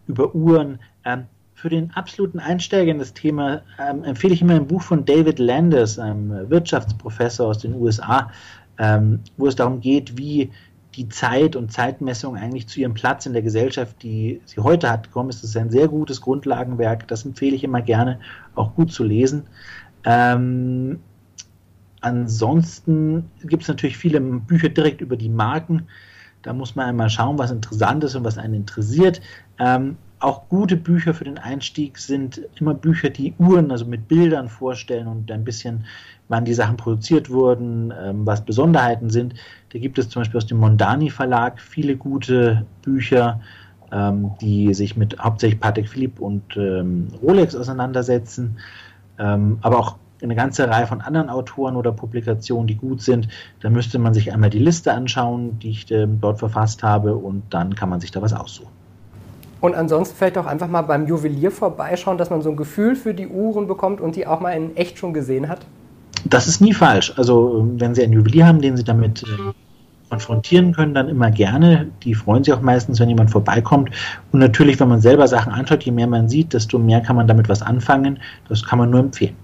über 0.06 0.32
Uhren. 0.36 0.78
Ähm, 1.04 1.24
für 1.52 1.68
den 1.68 1.90
absoluten 1.90 2.38
Einsteiger 2.38 2.92
in 2.92 3.00
das 3.00 3.12
Thema 3.12 3.62
ähm, 3.76 4.04
empfehle 4.04 4.34
ich 4.34 4.42
immer 4.42 4.54
ein 4.54 4.68
Buch 4.68 4.82
von 4.82 5.04
David 5.04 5.40
Landers, 5.40 5.98
einem 5.98 6.48
Wirtschaftsprofessor 6.48 7.48
aus 7.48 7.58
den 7.58 7.74
USA, 7.74 8.30
ähm, 8.78 9.18
wo 9.36 9.48
es 9.48 9.56
darum 9.56 9.80
geht, 9.80 10.16
wie 10.16 10.52
die 10.94 11.08
Zeit 11.08 11.56
und 11.56 11.72
Zeitmessung 11.72 12.36
eigentlich 12.36 12.68
zu 12.68 12.78
ihrem 12.78 12.94
Platz 12.94 13.26
in 13.26 13.32
der 13.32 13.42
Gesellschaft, 13.42 14.02
die 14.02 14.40
sie 14.44 14.60
heute 14.60 14.90
hat, 14.90 15.04
gekommen 15.04 15.30
ist. 15.30 15.42
Das 15.42 15.50
ist 15.50 15.56
ein 15.56 15.70
sehr 15.70 15.88
gutes 15.88 16.20
Grundlagenwerk. 16.20 17.08
Das 17.08 17.24
empfehle 17.24 17.56
ich 17.56 17.64
immer 17.64 17.82
gerne, 17.82 18.20
auch 18.54 18.74
gut 18.74 18.92
zu 18.92 19.02
lesen. 19.02 19.44
Ähm, 20.04 20.98
ansonsten 22.00 23.30
gibt 23.44 23.62
es 23.62 23.68
natürlich 23.68 23.96
viele 23.96 24.20
Bücher 24.20 24.68
direkt 24.68 25.00
über 25.00 25.16
die 25.16 25.28
Marken. 25.28 25.86
Da 26.42 26.52
muss 26.52 26.74
man 26.74 26.88
einmal 26.88 27.08
schauen, 27.08 27.38
was 27.38 27.50
interessant 27.50 28.02
ist 28.04 28.14
und 28.16 28.24
was 28.24 28.38
einen 28.38 28.54
interessiert. 28.54 29.20
Ähm, 29.58 29.96
auch 30.22 30.48
gute 30.48 30.76
Bücher 30.76 31.14
für 31.14 31.24
den 31.24 31.38
Einstieg 31.38 31.98
sind 31.98 32.40
immer 32.58 32.74
Bücher, 32.74 33.10
die 33.10 33.34
Uhren, 33.38 33.70
also 33.70 33.84
mit 33.84 34.06
Bildern 34.08 34.48
vorstellen 34.48 35.08
und 35.08 35.30
ein 35.30 35.44
bisschen, 35.44 35.84
wann 36.28 36.44
die 36.44 36.54
Sachen 36.54 36.76
produziert 36.76 37.28
wurden, 37.28 37.92
ähm, 38.00 38.24
was 38.24 38.44
Besonderheiten 38.44 39.10
sind. 39.10 39.34
Da 39.72 39.78
gibt 39.78 39.98
es 39.98 40.08
zum 40.08 40.20
Beispiel 40.20 40.38
aus 40.38 40.46
dem 40.46 40.58
Mondani 40.58 41.10
Verlag 41.10 41.60
viele 41.60 41.96
gute 41.96 42.64
Bücher, 42.82 43.40
ähm, 43.90 44.32
die 44.40 44.72
sich 44.74 44.96
mit 44.96 45.18
hauptsächlich 45.18 45.60
Patek 45.60 45.88
Philippe 45.88 46.22
und 46.22 46.56
ähm, 46.56 47.08
Rolex 47.20 47.56
auseinandersetzen, 47.56 48.58
ähm, 49.22 49.58
aber 49.62 49.78
auch 49.78 49.96
eine 50.22 50.34
ganze 50.34 50.68
Reihe 50.68 50.86
von 50.86 51.00
anderen 51.00 51.28
Autoren 51.28 51.76
oder 51.76 51.92
Publikationen, 51.92 52.66
die 52.66 52.76
gut 52.76 53.02
sind. 53.02 53.28
Da 53.60 53.70
müsste 53.70 53.98
man 53.98 54.14
sich 54.14 54.32
einmal 54.32 54.50
die 54.50 54.58
Liste 54.58 54.92
anschauen, 54.92 55.58
die 55.58 55.70
ich 55.70 55.90
ähm, 55.90 56.18
dort 56.20 56.38
verfasst 56.38 56.82
habe, 56.82 57.16
und 57.16 57.42
dann 57.50 57.74
kann 57.74 57.88
man 57.88 58.00
sich 58.00 58.10
da 58.10 58.22
was 58.22 58.32
aussuchen. 58.32 58.70
Und 59.60 59.74
ansonsten 59.74 60.16
vielleicht 60.16 60.38
auch 60.38 60.46
einfach 60.46 60.68
mal 60.68 60.82
beim 60.82 61.06
Juwelier 61.06 61.52
vorbeischauen, 61.52 62.18
dass 62.18 62.30
man 62.30 62.42
so 62.42 62.50
ein 62.50 62.56
Gefühl 62.56 62.96
für 62.96 63.14
die 63.14 63.28
Uhren 63.28 63.68
bekommt 63.68 64.00
und 64.00 64.16
die 64.16 64.26
auch 64.26 64.40
mal 64.40 64.50
in 64.50 64.76
echt 64.76 64.98
schon 64.98 65.14
gesehen 65.14 65.48
hat? 65.48 65.60
Das 66.24 66.48
ist 66.48 66.60
nie 66.60 66.72
falsch. 66.72 67.12
Also 67.16 67.68
wenn 67.76 67.94
Sie 67.94 68.02
einen 68.02 68.12
Juwelier 68.12 68.46
haben, 68.46 68.60
den 68.60 68.76
Sie 68.76 68.84
damit 68.84 69.22
äh, 69.22 69.52
konfrontieren 70.12 70.74
können, 70.74 70.92
dann 70.92 71.08
immer 71.08 71.30
gerne. 71.30 71.88
Die 72.02 72.14
freuen 72.14 72.44
sich 72.44 72.52
auch 72.52 72.60
meistens, 72.60 73.00
wenn 73.00 73.08
jemand 73.08 73.30
vorbeikommt. 73.30 73.90
Und 74.30 74.40
natürlich, 74.40 74.78
wenn 74.78 74.88
man 74.88 75.00
selber 75.00 75.26
Sachen 75.26 75.52
anschaut, 75.52 75.84
je 75.84 75.92
mehr 75.92 76.06
man 76.06 76.28
sieht, 76.28 76.52
desto 76.52 76.78
mehr 76.78 77.00
kann 77.00 77.16
man 77.16 77.26
damit 77.26 77.48
was 77.48 77.62
anfangen. 77.62 78.18
Das 78.46 78.62
kann 78.62 78.78
man 78.78 78.90
nur 78.90 79.00
empfehlen 79.00 79.34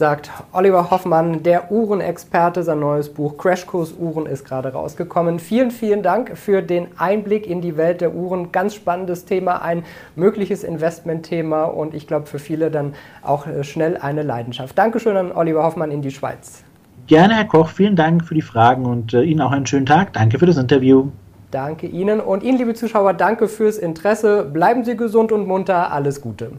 sagt 0.00 0.30
Oliver 0.52 0.90
Hoffmann, 0.90 1.42
der 1.42 1.70
Uhrenexperte. 1.70 2.62
Sein 2.62 2.80
neues 2.80 3.10
Buch 3.12 3.36
Crashkurs 3.36 3.92
Uhren 3.92 4.24
ist 4.24 4.46
gerade 4.46 4.72
rausgekommen. 4.72 5.38
Vielen, 5.38 5.70
vielen 5.70 6.02
Dank 6.02 6.38
für 6.38 6.62
den 6.62 6.88
Einblick 6.96 7.46
in 7.46 7.60
die 7.60 7.76
Welt 7.76 8.00
der 8.00 8.14
Uhren. 8.14 8.50
Ganz 8.50 8.74
spannendes 8.74 9.26
Thema, 9.26 9.60
ein 9.60 9.84
mögliches 10.16 10.64
Investmentthema 10.64 11.64
und 11.64 11.92
ich 11.92 12.06
glaube 12.06 12.24
für 12.24 12.38
viele 12.38 12.70
dann 12.70 12.94
auch 13.22 13.46
äh, 13.46 13.62
schnell 13.62 13.98
eine 13.98 14.22
Leidenschaft. 14.22 14.78
Dankeschön 14.78 15.18
an 15.18 15.32
Oliver 15.32 15.64
Hoffmann 15.64 15.90
in 15.90 16.00
die 16.00 16.10
Schweiz. 16.10 16.64
Gerne, 17.10 17.34
Herr 17.34 17.44
Koch. 17.44 17.70
Vielen 17.70 17.96
Dank 17.96 18.24
für 18.24 18.34
die 18.34 18.40
Fragen 18.40 18.86
und 18.86 19.14
äh, 19.14 19.22
Ihnen 19.22 19.40
auch 19.40 19.50
einen 19.50 19.66
schönen 19.66 19.84
Tag. 19.84 20.12
Danke 20.12 20.38
für 20.38 20.46
das 20.46 20.56
Interview. 20.56 21.10
Danke 21.50 21.88
Ihnen 21.88 22.20
und 22.20 22.44
Ihnen, 22.44 22.56
liebe 22.56 22.72
Zuschauer, 22.74 23.14
danke 23.14 23.48
fürs 23.48 23.78
Interesse. 23.78 24.44
Bleiben 24.44 24.84
Sie 24.84 24.96
gesund 24.96 25.32
und 25.32 25.44
munter. 25.48 25.90
Alles 25.90 26.20
Gute. 26.20 26.52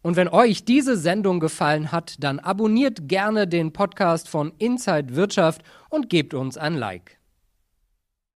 Und 0.00 0.16
wenn 0.16 0.28
euch 0.28 0.64
diese 0.64 0.96
Sendung 0.96 1.38
gefallen 1.38 1.92
hat, 1.92 2.14
dann 2.20 2.38
abonniert 2.38 3.08
gerne 3.08 3.46
den 3.46 3.74
Podcast 3.74 4.26
von 4.26 4.52
Inside 4.56 5.14
Wirtschaft 5.16 5.60
und 5.90 6.08
gebt 6.08 6.32
uns 6.32 6.56
ein 6.56 6.74
Like. 6.74 7.17